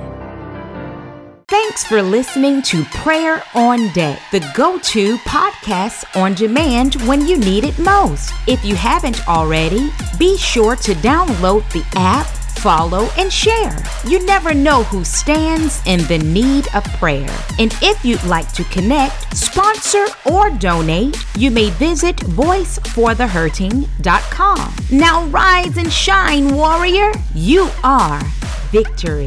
Thanks 1.67 1.85
for 1.85 2.01
listening 2.01 2.63
to 2.63 2.85
Prayer 2.85 3.43
on 3.53 3.93
Deck, 3.93 4.23
the 4.31 4.39
go 4.55 4.79
to 4.79 5.17
podcast 5.19 6.05
on 6.15 6.35
demand 6.35 6.95
when 7.09 7.27
you 7.27 7.37
need 7.39 7.65
it 7.65 7.77
most. 7.81 8.33
If 8.47 8.65
you 8.65 8.77
haven't 8.77 9.27
already, 9.27 9.91
be 10.17 10.39
sure 10.39 10.77
to 10.77 10.95
download 10.95 11.69
the 11.73 11.85
app, 11.97 12.29
follow, 12.29 13.09
and 13.19 13.33
share. 13.33 13.77
You 14.07 14.25
never 14.25 14.55
know 14.55 14.85
who 14.85 15.03
stands 15.03 15.83
in 15.87 16.07
the 16.07 16.19
need 16.19 16.69
of 16.73 16.85
prayer. 17.01 17.37
And 17.59 17.77
if 17.83 18.05
you'd 18.05 18.23
like 18.23 18.53
to 18.53 18.63
connect, 18.65 19.37
sponsor, 19.37 20.07
or 20.25 20.51
donate, 20.51 21.19
you 21.37 21.51
may 21.51 21.71
visit 21.71 22.15
voiceforthehurting.com. 22.17 24.75
Now 24.93 25.25
rise 25.27 25.77
and 25.77 25.93
shine, 25.93 26.55
warrior. 26.55 27.11
You 27.35 27.71
are 27.83 28.23
victory. 28.71 29.27